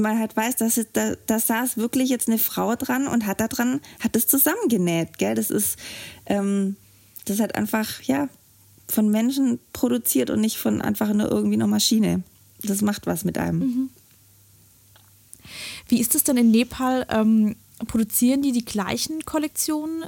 [0.00, 3.40] man halt weiß, dass es, da, da saß wirklich jetzt eine Frau dran und hat
[3.40, 5.34] da dran, hat es zusammengenäht, gell?
[5.34, 5.76] Das ist,
[6.26, 6.76] ähm,
[7.26, 8.28] das halt einfach, ja,
[8.88, 12.22] von Menschen produziert und nicht von einfach nur irgendwie einer Maschine.
[12.62, 13.58] Das macht was mit einem.
[13.58, 13.90] Mhm.
[15.88, 17.06] Wie ist es denn in Nepal?
[17.10, 20.04] Ähm, produzieren die die gleichen Kollektionen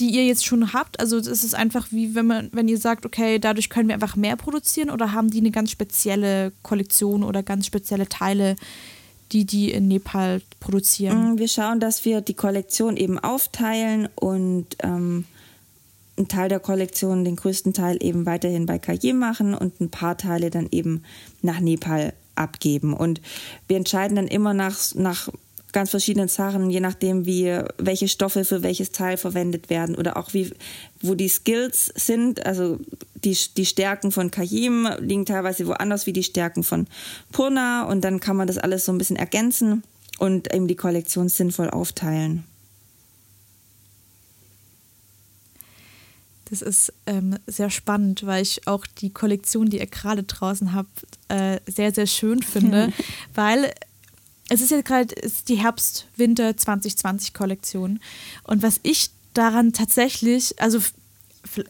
[0.00, 1.00] die ihr jetzt schon habt?
[1.00, 4.16] Also ist es einfach wie, wenn man, wenn ihr sagt, okay, dadurch können wir einfach
[4.16, 8.56] mehr produzieren oder haben die eine ganz spezielle Kollektion oder ganz spezielle Teile,
[9.32, 11.34] die die in Nepal produzieren?
[11.34, 15.24] Mm, wir schauen, dass wir die Kollektion eben aufteilen und ähm,
[16.16, 20.16] einen Teil der Kollektion, den größten Teil eben weiterhin bei KJ machen und ein paar
[20.16, 21.04] Teile dann eben
[21.42, 22.92] nach Nepal abgeben.
[22.94, 23.20] Und
[23.66, 25.28] wir entscheiden dann immer nach, nach
[25.72, 30.32] ganz verschiedenen Sachen, je nachdem, wie welche Stoffe für welches Teil verwendet werden oder auch
[30.32, 30.52] wie
[31.00, 32.44] wo die Skills sind.
[32.46, 32.78] Also
[33.24, 36.86] die, die Stärken von Kajim liegen teilweise woanders wie die Stärken von
[37.32, 39.82] Purna und dann kann man das alles so ein bisschen ergänzen
[40.18, 42.44] und eben die Kollektion sinnvoll aufteilen.
[46.50, 51.06] Das ist ähm, sehr spannend, weil ich auch die Kollektion, die ihr gerade draußen habt,
[51.28, 52.92] äh, sehr, sehr schön finde,
[53.34, 53.70] weil
[54.48, 55.14] es ist ja gerade
[55.46, 58.00] die Herbst-Winter 2020-Kollektion.
[58.44, 60.80] Und was ich daran tatsächlich, also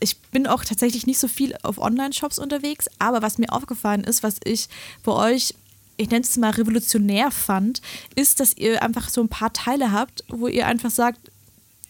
[0.01, 4.23] ich bin auch tatsächlich nicht so viel auf Online-Shops unterwegs, aber was mir aufgefallen ist,
[4.23, 4.69] was ich
[5.05, 5.55] bei euch,
[5.97, 7.83] ich nenne es mal revolutionär fand,
[8.15, 11.31] ist, dass ihr einfach so ein paar Teile habt, wo ihr einfach sagt,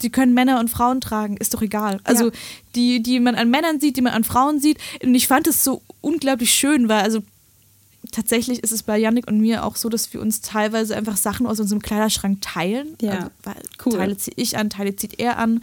[0.03, 2.01] die können Männer und Frauen tragen, ist doch egal.
[2.05, 2.33] Also ja.
[2.75, 4.79] die, die man an Männern sieht, die man an Frauen sieht.
[5.03, 7.23] Und ich fand es so unglaublich schön, weil also
[8.13, 11.47] tatsächlich ist es bei Yannick und mir auch so, dass wir uns teilweise einfach Sachen
[11.47, 12.97] aus unserem Kleiderschrank teilen.
[13.01, 13.99] Ja, also, weil cool.
[13.99, 15.63] Teile ziehe ich an, Teile zieht er an.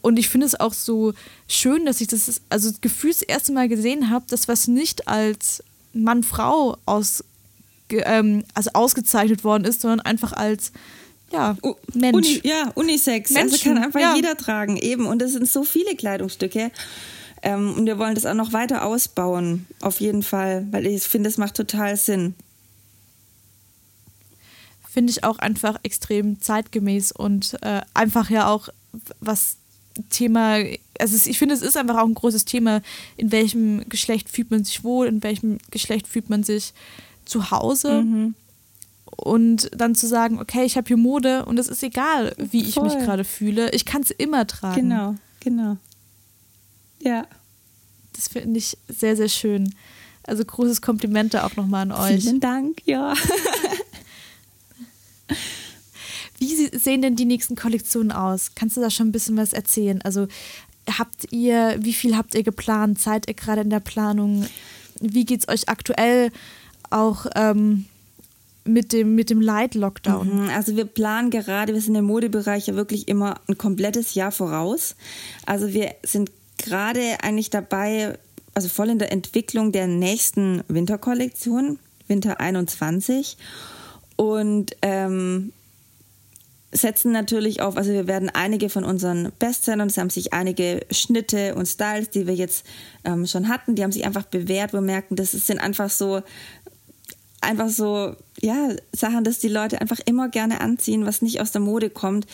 [0.00, 1.12] Und ich finde es auch so
[1.48, 5.62] schön, dass ich das, also Gefühl das erste Mal gesehen habe, dass was nicht als
[5.92, 7.24] Mann-Frau aus,
[7.90, 10.72] ähm, also ausgezeichnet worden ist, sondern einfach als
[11.32, 11.56] ja,
[11.94, 12.16] Mensch.
[12.16, 13.34] Uni, ja, Unisex.
[13.34, 14.14] Also Menschen, also kann einfach ja.
[14.14, 15.06] jeder tragen, eben.
[15.06, 16.70] Und es sind so viele Kleidungsstücke.
[17.42, 21.28] Ähm, und wir wollen das auch noch weiter ausbauen, auf jeden Fall, weil ich finde,
[21.28, 22.34] es macht total Sinn.
[24.88, 28.68] Finde ich auch einfach extrem zeitgemäß und äh, einfach ja auch
[29.20, 29.56] was
[30.10, 30.58] Thema,
[30.98, 32.82] also ich finde, es ist einfach auch ein großes Thema,
[33.16, 36.72] in welchem Geschlecht fühlt man sich wohl, in welchem Geschlecht fühlt man sich
[37.24, 38.02] zu Hause.
[38.02, 38.34] Mhm.
[39.16, 42.86] Und dann zu sagen, okay, ich habe hier Mode und es ist egal, wie Voll.
[42.86, 43.70] ich mich gerade fühle.
[43.70, 44.88] Ich kann es immer tragen.
[44.88, 45.76] Genau, genau.
[47.00, 47.26] Ja.
[48.14, 49.74] Das finde ich sehr, sehr schön.
[50.24, 52.22] Also großes Kompliment da auch nochmal an euch.
[52.22, 53.14] Vielen Dank, ja.
[56.38, 58.52] Wie sehen denn die nächsten Kollektionen aus?
[58.54, 60.00] Kannst du da schon ein bisschen was erzählen?
[60.02, 60.28] Also
[60.98, 62.98] habt ihr, wie viel habt ihr geplant?
[62.98, 64.46] Seid ihr gerade in der Planung?
[65.00, 66.30] Wie geht es euch aktuell
[66.90, 67.86] auch ähm,
[68.64, 70.44] mit dem, mit dem Light-Lockdown?
[70.44, 74.30] Mhm, also wir planen gerade, wir sind im Modebereich ja wirklich immer ein komplettes Jahr
[74.30, 74.94] voraus.
[75.46, 78.18] Also wir sind gerade eigentlich dabei,
[78.54, 83.36] also voll in der Entwicklung der nächsten Winterkollektion, Winter 21.
[84.16, 85.52] Und ähm,
[86.70, 91.54] setzen natürlich auf, also wir werden einige von unseren Bestsellern, es haben sich einige Schnitte
[91.54, 92.66] und Styles, die wir jetzt
[93.04, 94.72] ähm, schon hatten, die haben sich einfach bewährt.
[94.72, 96.22] Wir merken, das sind einfach so
[97.40, 101.60] einfach so, ja, Sachen, dass die Leute einfach immer gerne anziehen, was nicht aus der
[101.60, 102.26] Mode kommt.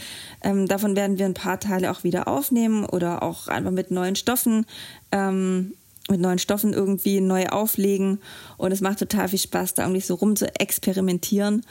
[0.43, 4.17] Ähm, davon werden wir ein paar Teile auch wieder aufnehmen oder auch einfach mit neuen
[4.17, 4.67] Stoffen,
[5.13, 5.75] ähm,
[6.09, 8.21] mit neuen Stoffen irgendwie neu auflegen.
[8.57, 11.65] Und es macht total viel Spaß, da irgendwie so rum zu experimentieren.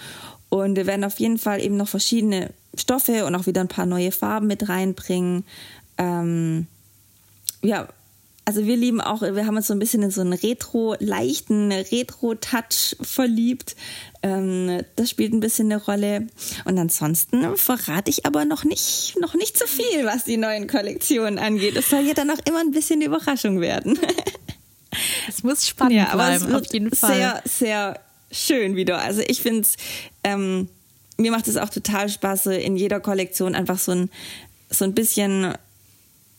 [0.49, 3.85] Und wir werden auf jeden Fall eben noch verschiedene Stoffe und auch wieder ein paar
[3.85, 5.45] neue Farben mit reinbringen.
[5.97, 6.67] Ähm,
[7.61, 7.87] ja,
[8.45, 11.71] also wir lieben auch, wir haben uns so ein bisschen in so einen retro, leichten
[11.71, 13.75] Retro-Touch verliebt.
[14.21, 16.27] Ähm, das spielt ein bisschen eine Rolle.
[16.65, 21.39] Und ansonsten verrate ich aber noch nicht, noch nicht so viel, was die neuen Kollektionen
[21.39, 21.77] angeht.
[21.77, 23.97] Es soll ja dann auch immer ein bisschen Überraschung werden.
[25.27, 27.15] Es muss spannend ja, aber bleiben, auf jeden Fall.
[27.15, 27.99] Sehr, sehr
[28.31, 28.99] schön wieder.
[28.99, 29.75] Also ich finde es,
[30.23, 30.69] ähm,
[31.17, 34.11] mir macht es auch total Spaß, in jeder Kollektion einfach so ein,
[34.69, 35.57] so ein bisschen, ein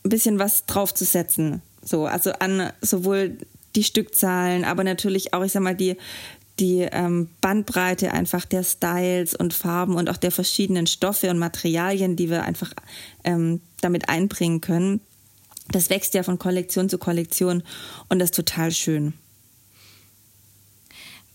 [0.04, 1.62] bisschen was draufzusetzen.
[1.84, 3.38] So, also an sowohl
[3.76, 5.96] die Stückzahlen, aber natürlich auch, ich sag mal, die,
[6.58, 12.16] die ähm, Bandbreite einfach der Styles und Farben und auch der verschiedenen Stoffe und Materialien,
[12.16, 12.72] die wir einfach
[13.24, 15.00] ähm, damit einbringen können.
[15.68, 17.62] Das wächst ja von Kollektion zu Kollektion
[18.08, 19.14] und das ist total schön.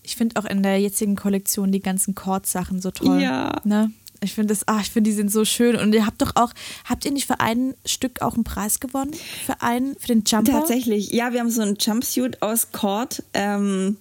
[0.02, 3.20] Ich finde auch in der jetzigen Kollektion die ganzen Kord-Sachen so toll.
[3.20, 3.60] Ja.
[3.64, 3.92] Ne?
[4.22, 5.76] Ich finde das, ach, ich finde die sind so schön.
[5.76, 6.52] Und ihr habt doch auch,
[6.84, 9.12] habt ihr nicht für ein Stück auch einen Preis gewonnen?
[9.46, 10.52] Für einen, für den Jumper?
[10.52, 13.22] Tatsächlich, ja, wir haben so einen Jumpsuit aus Cord.
[13.32, 13.96] Ähm,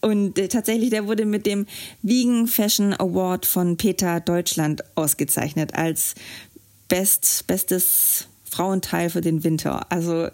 [0.00, 1.66] und äh, tatsächlich, der wurde mit dem
[2.02, 6.14] Vegan Fashion Award von Peter Deutschland ausgezeichnet als
[6.88, 9.90] Best, bestes Frauenteil für den Winter.
[9.90, 10.28] Also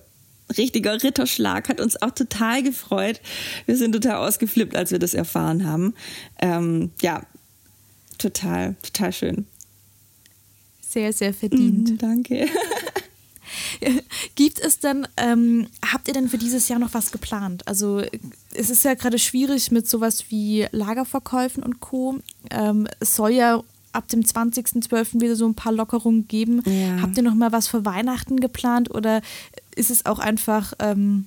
[0.57, 3.21] richtiger Ritterschlag, hat uns auch total gefreut.
[3.67, 5.95] Wir sind total ausgeflippt, als wir das erfahren haben.
[6.41, 7.23] Ähm, ja,
[8.19, 9.47] total, total schön.
[10.81, 11.91] Sehr, sehr verdient.
[11.91, 12.49] Mhm, danke.
[14.35, 17.67] Gibt es denn, ähm, habt ihr denn für dieses Jahr noch was geplant?
[17.67, 18.03] Also
[18.55, 22.19] es ist ja gerade schwierig mit sowas wie Lagerverkäufen und Co.
[22.51, 23.63] Ähm, es soll ja
[23.93, 25.21] ab dem 20.12.
[25.21, 26.63] wieder so ein paar Lockerungen geben.
[26.67, 27.03] Ja.
[27.03, 29.21] Habt ihr noch mal was für Weihnachten geplant oder
[29.77, 31.27] ist es auch einfach ähm,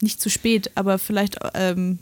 [0.00, 1.98] nicht zu spät, aber vielleicht ähm,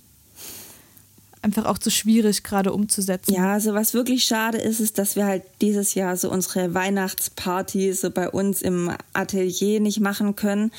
[1.43, 3.35] einfach auch zu schwierig gerade umzusetzen.
[3.35, 7.93] Ja, also was wirklich schade ist, ist, dass wir halt dieses Jahr so unsere Weihnachtsparty
[7.93, 10.73] so bei uns im Atelier nicht machen können,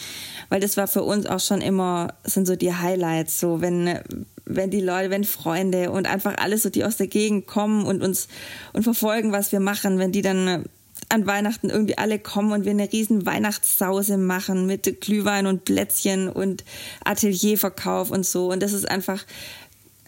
[0.49, 3.99] weil das war für uns auch schon immer, sind so die Highlights, so wenn,
[4.45, 8.01] wenn die Leute, wenn Freunde und einfach alles so, die aus der Gegend kommen und
[8.01, 8.28] uns
[8.74, 10.66] und verfolgen, was wir machen, wenn die dann
[11.10, 16.30] an Weihnachten irgendwie alle kommen und wir eine riesen Weihnachtssause machen mit Glühwein und Plätzchen
[16.30, 16.64] und
[17.03, 18.51] Atelierverkauf und so.
[18.51, 19.24] Und das ist einfach,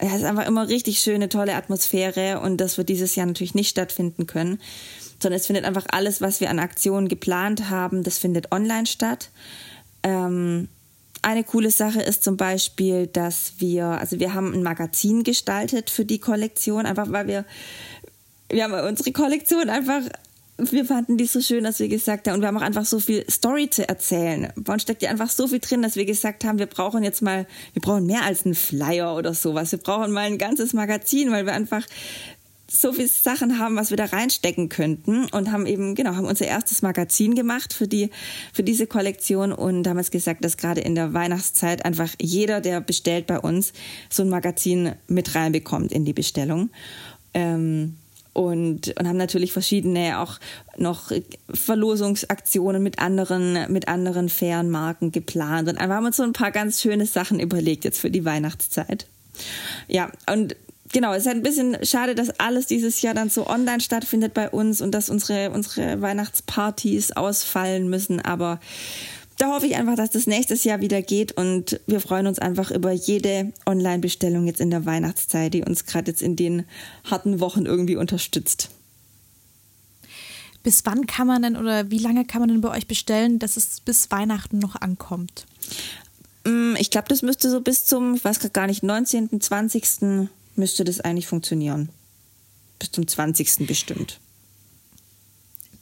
[0.04, 3.68] es ist einfach immer richtig schöne, tolle Atmosphäre und das wird dieses Jahr natürlich nicht
[3.68, 4.60] stattfinden können,
[5.20, 9.30] sondern es findet einfach alles, was wir an Aktionen geplant haben, das findet online statt.
[10.02, 10.68] Ähm,
[11.22, 16.04] eine coole Sache ist zum Beispiel, dass wir, also wir haben ein Magazin gestaltet für
[16.04, 17.44] die Kollektion, einfach weil wir,
[18.48, 20.02] wir haben unsere Kollektion einfach
[20.58, 23.00] wir fanden die so schön, dass wir gesagt haben, und wir haben auch einfach so
[23.00, 24.52] viel Story zu erzählen.
[24.56, 27.22] Bei uns steckt ja einfach so viel drin, dass wir gesagt haben, wir brauchen jetzt
[27.22, 29.72] mal, wir brauchen mehr als einen Flyer oder sowas.
[29.72, 31.86] Wir brauchen mal ein ganzes Magazin, weil wir einfach
[32.70, 36.46] so viele Sachen haben, was wir da reinstecken könnten und haben eben, genau, haben unser
[36.46, 38.10] erstes Magazin gemacht für die,
[38.52, 42.80] für diese Kollektion und haben jetzt gesagt, dass gerade in der Weihnachtszeit einfach jeder, der
[42.80, 43.74] bestellt bei uns,
[44.08, 46.70] so ein Magazin mit reinbekommt in die Bestellung.
[47.34, 47.96] Ähm,
[48.32, 50.38] und, und haben natürlich verschiedene auch
[50.76, 51.12] noch
[51.52, 55.68] Verlosungsaktionen mit anderen, mit anderen fairen Marken geplant.
[55.68, 59.06] Und wir haben uns so ein paar ganz schöne Sachen überlegt jetzt für die Weihnachtszeit.
[59.88, 60.56] Ja, und
[60.92, 64.34] genau, es ist halt ein bisschen schade, dass alles dieses Jahr dann so online stattfindet
[64.34, 68.20] bei uns und dass unsere, unsere Weihnachtspartys ausfallen müssen.
[68.20, 68.60] Aber
[69.38, 72.70] da hoffe ich einfach, dass das nächstes Jahr wieder geht und wir freuen uns einfach
[72.70, 76.64] über jede Online-Bestellung jetzt in der Weihnachtszeit, die uns gerade jetzt in den
[77.04, 78.70] harten Wochen irgendwie unterstützt.
[80.62, 83.56] Bis wann kann man denn oder wie lange kann man denn bei euch bestellen, dass
[83.56, 85.46] es bis Weihnachten noch ankommt?
[86.44, 90.28] Mm, ich glaube, das müsste so bis zum, ich weiß gar nicht, 19., 20.
[90.54, 91.88] müsste das eigentlich funktionieren.
[92.78, 93.66] Bis zum 20.
[93.66, 94.20] bestimmt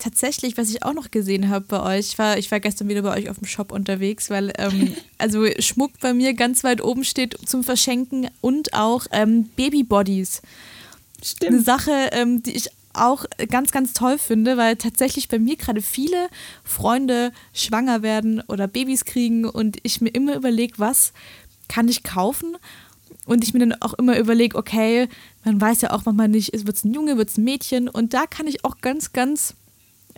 [0.00, 3.02] tatsächlich, was ich auch noch gesehen habe bei euch, ich war, ich war gestern wieder
[3.02, 7.04] bei euch auf dem Shop unterwegs, weil ähm, also Schmuck bei mir ganz weit oben
[7.04, 10.42] steht zum Verschenken und auch ähm, Babybodies.
[11.22, 11.52] Stimmt.
[11.52, 15.80] Eine Sache, ähm, die ich auch ganz, ganz toll finde, weil tatsächlich bei mir gerade
[15.80, 16.28] viele
[16.64, 21.12] Freunde schwanger werden oder Babys kriegen und ich mir immer überlege, was
[21.68, 22.56] kann ich kaufen?
[23.26, 25.08] Und ich mir dann auch immer überlege, okay,
[25.44, 27.88] man weiß ja auch manchmal nicht, wird es ein Junge, wird es ein Mädchen.
[27.88, 29.54] Und da kann ich auch ganz, ganz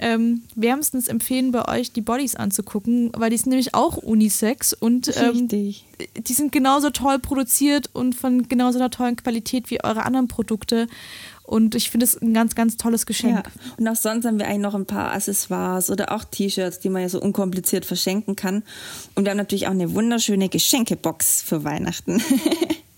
[0.03, 5.17] ähm, wärmstens empfehlen, bei euch die Bodies anzugucken, weil die sind nämlich auch Unisex und
[5.17, 10.27] ähm, die sind genauso toll produziert und von genauso einer tollen Qualität wie eure anderen
[10.27, 10.89] Produkte.
[11.45, 13.37] Und ich finde es ein ganz, ganz tolles Geschenk.
[13.37, 13.43] Ja.
[13.77, 17.03] Und auch sonst haben wir eigentlich noch ein paar Accessoires oder auch T-Shirts, die man
[17.03, 18.63] ja so unkompliziert verschenken kann.
[19.15, 22.23] Und wir haben natürlich auch eine wunderschöne Geschenkebox für Weihnachten.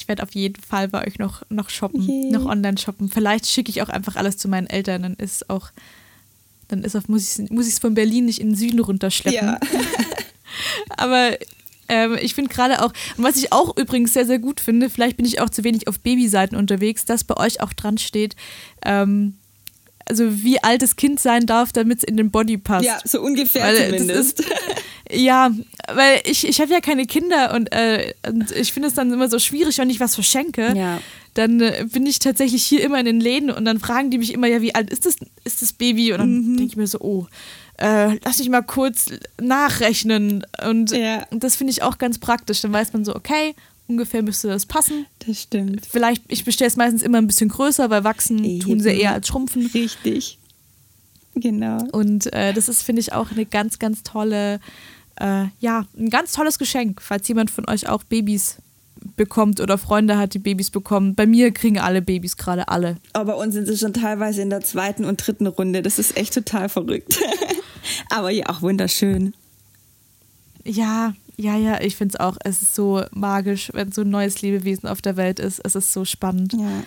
[0.00, 2.30] Ich werde auf jeden Fall bei euch noch, noch shoppen, okay.
[2.30, 3.10] noch online shoppen.
[3.10, 5.70] Vielleicht schicke ich auch einfach alles zu meinen Eltern, dann ist auch,
[6.68, 9.48] dann ist auf, muss ich es muss von Berlin nicht in den Süden runterschleppen.
[9.48, 9.60] Ja.
[10.96, 11.36] Aber
[11.88, 15.18] ähm, ich finde gerade auch, und was ich auch übrigens sehr, sehr gut finde, vielleicht
[15.18, 18.36] bin ich auch zu wenig auf Babyseiten unterwegs, dass bei euch auch dran steht,
[18.84, 19.34] ähm,
[20.10, 22.84] also wie alt das Kind sein darf, damit es in den Body passt.
[22.84, 24.40] Ja, so ungefähr Weil zumindest.
[24.40, 24.50] Ist,
[25.12, 25.50] ja,
[25.94, 29.28] weil ich, ich habe ja keine Kinder und, äh, und ich finde es dann immer
[29.28, 30.74] so schwierig, wenn ich was verschenke.
[30.76, 31.00] Ja.
[31.34, 34.34] Dann äh, bin ich tatsächlich hier immer in den Läden und dann fragen die mich
[34.34, 36.12] immer, ja, wie alt ist das, ist das Baby?
[36.12, 36.56] Und dann mhm.
[36.56, 37.26] denke ich mir so, oh,
[37.78, 39.06] äh, lass mich mal kurz
[39.40, 40.44] nachrechnen.
[40.66, 41.24] Und, ja.
[41.30, 42.60] und das finde ich auch ganz praktisch.
[42.62, 43.54] Dann weiß man so, okay,
[43.90, 45.06] ungefähr müsste das passen.
[45.26, 45.84] Das stimmt.
[45.84, 48.60] Vielleicht, ich bestelle es meistens immer ein bisschen größer, weil wachsen Eben.
[48.60, 49.66] tun sie eher als schrumpfen.
[49.66, 50.38] Richtig.
[51.34, 51.82] Genau.
[51.92, 54.60] Und äh, das ist, finde ich, auch eine ganz, ganz tolle,
[55.16, 58.56] äh, ja, ein ganz tolles Geschenk, falls jemand von euch auch Babys
[59.16, 61.14] bekommt oder Freunde hat, die Babys bekommen.
[61.14, 62.96] Bei mir kriegen alle Babys gerade alle.
[63.12, 65.82] Aber uns sind sie schon teilweise in der zweiten und dritten Runde.
[65.82, 67.18] Das ist echt total verrückt.
[68.10, 69.34] Aber ja, auch wunderschön.
[70.64, 72.36] Ja, ja, ja, ich finde es auch.
[72.44, 75.60] Es ist so magisch, wenn so ein neues Lebewesen auf der Welt ist.
[75.64, 76.52] Es ist so spannend.
[76.52, 76.84] Ja.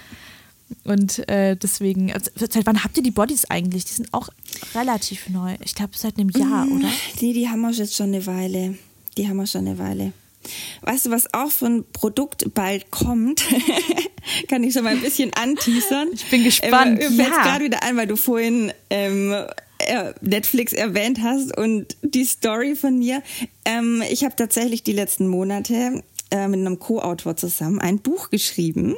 [0.84, 3.86] Und äh, deswegen, also, seit wann habt ihr die Bodies eigentlich?
[3.86, 4.30] Die sind auch
[4.76, 5.56] relativ neu.
[5.64, 6.78] Ich glaube, seit einem Jahr, mhm.
[6.78, 6.90] oder?
[7.20, 8.78] Nee, die haben wir jetzt schon eine Weile.
[9.18, 10.14] Die haben wir schon eine Weile.
[10.82, 13.44] Weißt du, was auch für ein Produkt bald kommt?
[14.48, 16.10] Kann ich schon mal ein bisschen anteasern.
[16.14, 17.02] Ich bin gespannt.
[17.02, 17.44] Ähm, mir ja.
[17.44, 19.34] gerade wieder ein, weil du vorhin ähm,
[20.22, 23.22] Netflix erwähnt hast und die Story von mir.
[23.66, 28.96] Ähm, ich habe tatsächlich die letzten Monate äh, mit einem Co-Autor zusammen ein Buch geschrieben,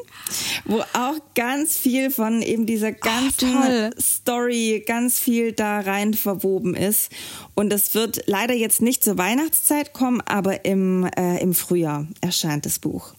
[0.64, 6.76] wo auch ganz viel von eben dieser ganzen Ach, Story, ganz viel da rein verwoben
[6.76, 7.12] ist.
[7.54, 12.66] Und es wird leider jetzt nicht zur Weihnachtszeit kommen, aber im, äh, im Frühjahr erscheint
[12.66, 13.14] das Buch.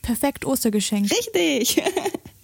[0.00, 1.10] Perfekt Ostergeschenk.
[1.10, 1.82] Richtig.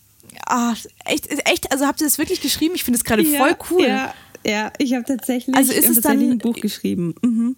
[0.55, 0.75] Ah,
[1.07, 2.75] echt, echt, also habt ihr das wirklich geschrieben?
[2.75, 3.87] Ich finde es gerade ja, voll cool.
[3.87, 7.15] Ja, ja ich habe tatsächlich also ist es dann ein Buch geschrieben.
[7.23, 7.57] Mhm.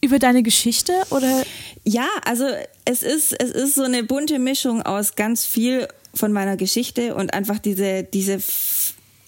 [0.00, 1.44] Über deine Geschichte oder?
[1.84, 2.44] Ja, also
[2.84, 7.34] es ist, es ist so eine bunte Mischung aus ganz viel von meiner Geschichte und
[7.34, 8.40] einfach diese, diese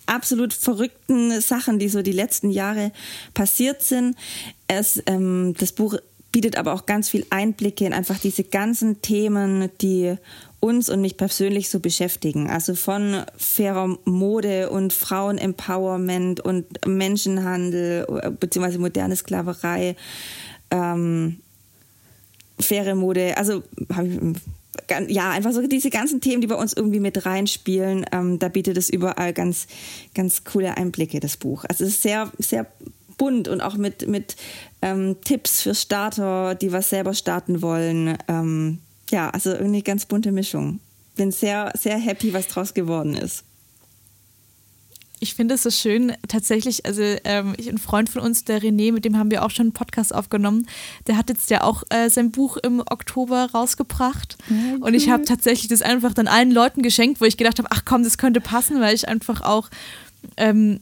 [0.07, 2.91] absolut verrückten Sachen, die so die letzten Jahre
[3.34, 4.16] passiert sind.
[4.66, 5.95] Es, ähm, das Buch
[6.32, 10.16] bietet aber auch ganz viel Einblicke in einfach diese ganzen Themen, die
[10.61, 12.48] uns und mich persönlich so beschäftigen.
[12.48, 18.06] Also von fairer Mode und Frauenempowerment und Menschenhandel
[18.38, 19.96] beziehungsweise moderne Sklaverei
[20.70, 21.40] ähm,
[22.58, 23.62] faire Mode, also
[25.08, 28.76] ja, einfach so diese ganzen Themen, die bei uns irgendwie mit reinspielen, ähm, da bietet
[28.76, 29.66] es überall ganz,
[30.14, 31.64] ganz coole Einblicke, das Buch.
[31.68, 32.66] Also es ist sehr, sehr
[33.18, 34.36] bunt und auch mit, mit
[34.82, 38.16] ähm, Tipps für Starter, die was selber starten wollen.
[38.28, 38.78] Ähm,
[39.11, 40.80] ja, also irgendwie ganz bunte Mischung.
[41.16, 43.44] Bin sehr, sehr happy, was draus geworden ist
[45.20, 48.90] ich finde es so schön, tatsächlich, also ähm, ich, ein Freund von uns, der René,
[48.92, 50.66] mit dem haben wir auch schon einen Podcast aufgenommen,
[51.06, 54.38] der hat jetzt ja auch äh, sein Buch im Oktober rausgebracht.
[54.48, 54.76] Ja.
[54.80, 57.82] Und ich habe tatsächlich das einfach dann allen Leuten geschenkt, wo ich gedacht habe, ach
[57.84, 59.68] komm, das könnte passen, weil ich einfach auch
[60.38, 60.80] ähm,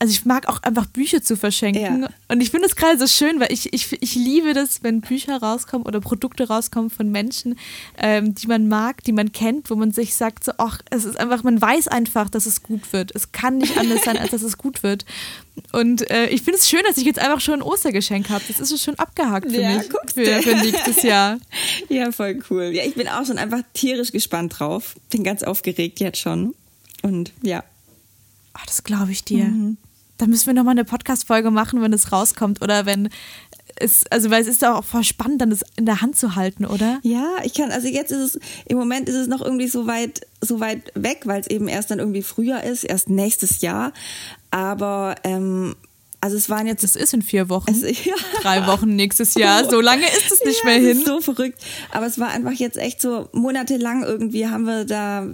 [0.00, 2.02] also ich mag auch einfach Bücher zu verschenken.
[2.02, 2.08] Ja.
[2.28, 5.36] Und ich finde es gerade so schön, weil ich, ich, ich liebe das, wenn Bücher
[5.36, 7.58] rauskommen oder Produkte rauskommen von Menschen,
[7.98, 11.20] ähm, die man mag, die man kennt, wo man sich sagt, so, ach, es ist
[11.20, 13.14] einfach, man weiß einfach, dass es gut wird.
[13.14, 15.04] Es kann nicht anders sein, als dass es gut wird.
[15.72, 18.42] Und äh, ich finde es schön, dass ich jetzt einfach schon ein Ostergeschenk habe.
[18.48, 21.38] Das ist schon abgehakt für ja, mich für, für nächstes Jahr.
[21.88, 22.70] Ja, voll cool.
[22.72, 24.96] Ja, ich bin auch schon einfach tierisch gespannt drauf.
[25.10, 26.54] Bin ganz aufgeregt jetzt schon.
[27.02, 27.64] Und ja.
[28.54, 29.44] Ach, das glaube ich dir.
[29.44, 29.76] Mhm.
[30.20, 33.08] Da müssen wir nochmal eine Podcast-Folge machen, wenn es rauskommt oder wenn
[33.76, 36.36] es, also weil es ist doch auch voll spannend, dann das in der Hand zu
[36.36, 37.00] halten, oder?
[37.02, 40.26] Ja, ich kann, also jetzt ist es, im Moment ist es noch irgendwie so weit,
[40.42, 43.94] so weit weg, weil es eben erst dann irgendwie früher ist, erst nächstes Jahr.
[44.50, 45.74] Aber ähm,
[46.20, 46.84] also es waren jetzt.
[46.84, 47.70] Es ist in vier Wochen.
[47.70, 48.14] Es, ja.
[48.42, 49.64] Drei Wochen nächstes Jahr.
[49.70, 51.02] So lange ist es nicht ja, mehr hin.
[51.02, 51.58] so verrückt.
[51.92, 55.26] Aber es war einfach jetzt echt so monatelang irgendwie haben wir da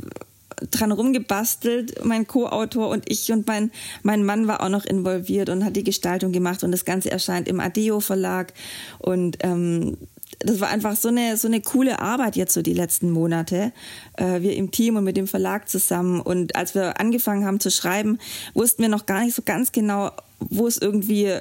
[0.71, 3.71] dran rumgebastelt, mein Co-Autor und ich und mein,
[4.03, 7.49] mein Mann war auch noch involviert und hat die Gestaltung gemacht und das Ganze erscheint
[7.49, 8.53] im Adeo Verlag
[8.99, 9.97] und ähm,
[10.39, 13.73] das war einfach so eine, so eine coole Arbeit jetzt so die letzten Monate.
[14.17, 16.21] Äh, wir im Team und mit dem Verlag zusammen.
[16.21, 18.19] Und als wir angefangen haben zu schreiben,
[18.53, 21.39] wussten wir noch gar nicht so ganz genau, wo es irgendwie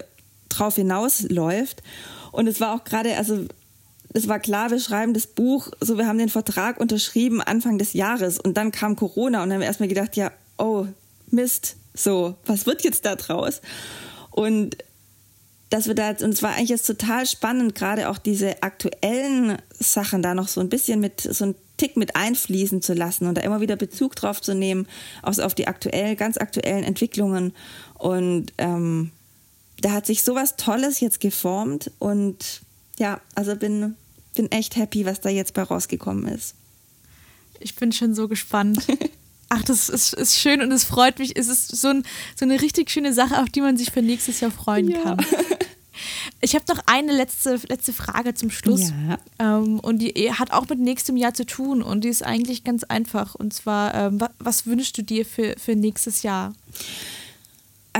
[0.50, 1.84] drauf hinausläuft.
[2.32, 3.46] Und es war auch gerade, also
[4.16, 7.94] es war klar, wir schreiben das Buch, so wir haben den Vertrag unterschrieben Anfang des
[7.94, 10.88] Jahres und dann kam Corona und dann haben wir erstmal gedacht, ja, oh,
[11.32, 13.62] Mist, so, was wird jetzt da draus?
[14.32, 14.78] Und
[15.70, 20.22] dass wir da, und es war eigentlich jetzt total spannend, gerade auch diese aktuellen Sachen
[20.22, 23.42] da noch so ein bisschen mit, so ein Tick mit einfließen zu lassen und da
[23.42, 24.88] immer wieder Bezug drauf zu nehmen,
[25.24, 27.54] auch auf die aktuellen, ganz aktuellen Entwicklungen.
[27.96, 29.12] Und ähm,
[29.82, 32.62] da hat sich sowas Tolles jetzt geformt und
[32.98, 33.96] ja, also bin
[34.36, 36.56] bin echt happy, was da jetzt bei rausgekommen ist.
[37.60, 38.86] Ich bin schon so gespannt.
[39.50, 41.38] Ach, das ist, ist schön und es freut mich.
[41.38, 42.04] Es ist so, ein,
[42.36, 45.02] so eine richtig schöne Sache, auf die man sich für nächstes Jahr freuen ja.
[45.02, 45.26] kann.
[46.42, 48.92] Ich habe noch eine letzte, letzte Frage zum Schluss.
[49.08, 49.18] Ja.
[49.40, 52.84] Ähm, und die hat auch mit nächstem Jahr zu tun und die ist eigentlich ganz
[52.84, 53.36] einfach.
[53.36, 56.54] Und zwar, ähm, was, wünschst du dir für, für nächstes Jahr?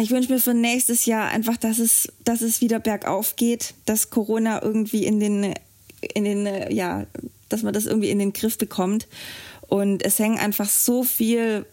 [0.02, 4.10] ich wünsche mir für nächstes Jahr einfach, dass es, dass es wieder bergauf geht, dass
[4.10, 5.54] Corona irgendwie in den,
[6.14, 7.06] in den, ja,
[7.50, 9.08] dass man das irgendwie in den Griff bekommt.
[9.68, 11.66] Und es hängen einfach so viel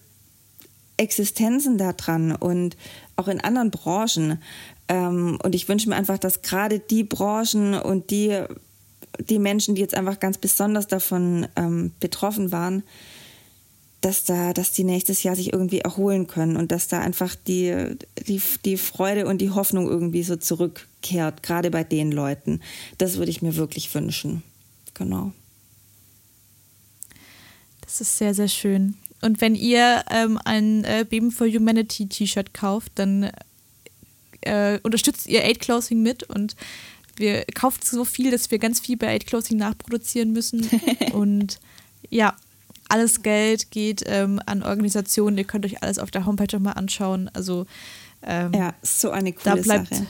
[0.97, 2.77] Existenzen da dran und
[3.15, 4.41] auch in anderen Branchen.
[4.87, 8.43] Ähm, und ich wünsche mir einfach, dass gerade die Branchen und die,
[9.19, 12.83] die Menschen, die jetzt einfach ganz besonders davon ähm, betroffen waren,
[14.03, 17.95] dass da, dass die nächstes Jahr sich irgendwie erholen können und dass da einfach die,
[18.27, 22.59] die, die Freude und die Hoffnung irgendwie so zurückkehrt, gerade bei den Leuten.
[22.97, 24.43] Das würde ich mir wirklich wünschen.
[24.93, 25.31] Genau.
[27.81, 28.95] Das ist sehr, sehr schön.
[29.21, 33.31] Und wenn ihr ähm, ein äh, Beben for Humanity T-Shirt kauft, dann
[34.41, 36.57] äh, unterstützt ihr Aid Clothing mit und
[37.15, 40.69] wir kaufen so viel, dass wir ganz viel bei Aid Clothing nachproduzieren müssen.
[41.13, 41.59] und
[42.09, 42.35] ja,
[42.89, 45.37] alles Geld geht ähm, an Organisationen.
[45.37, 47.29] Ihr könnt euch alles auf der Homepage nochmal anschauen.
[47.33, 47.65] Also
[48.21, 50.05] ähm, ja, so eine coole da bleibt, Sache.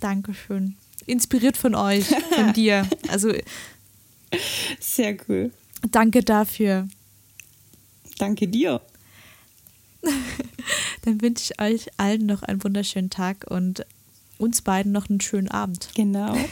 [0.00, 0.76] Dankeschön.
[1.06, 2.88] Inspiriert von euch, von dir.
[3.08, 3.32] Also
[4.80, 5.52] sehr cool.
[5.90, 6.88] Danke dafür.
[8.18, 8.80] Danke dir.
[11.02, 13.84] Dann wünsche ich euch allen noch einen wunderschönen Tag und
[14.38, 15.90] uns beiden noch einen schönen Abend.
[15.94, 16.36] Genau.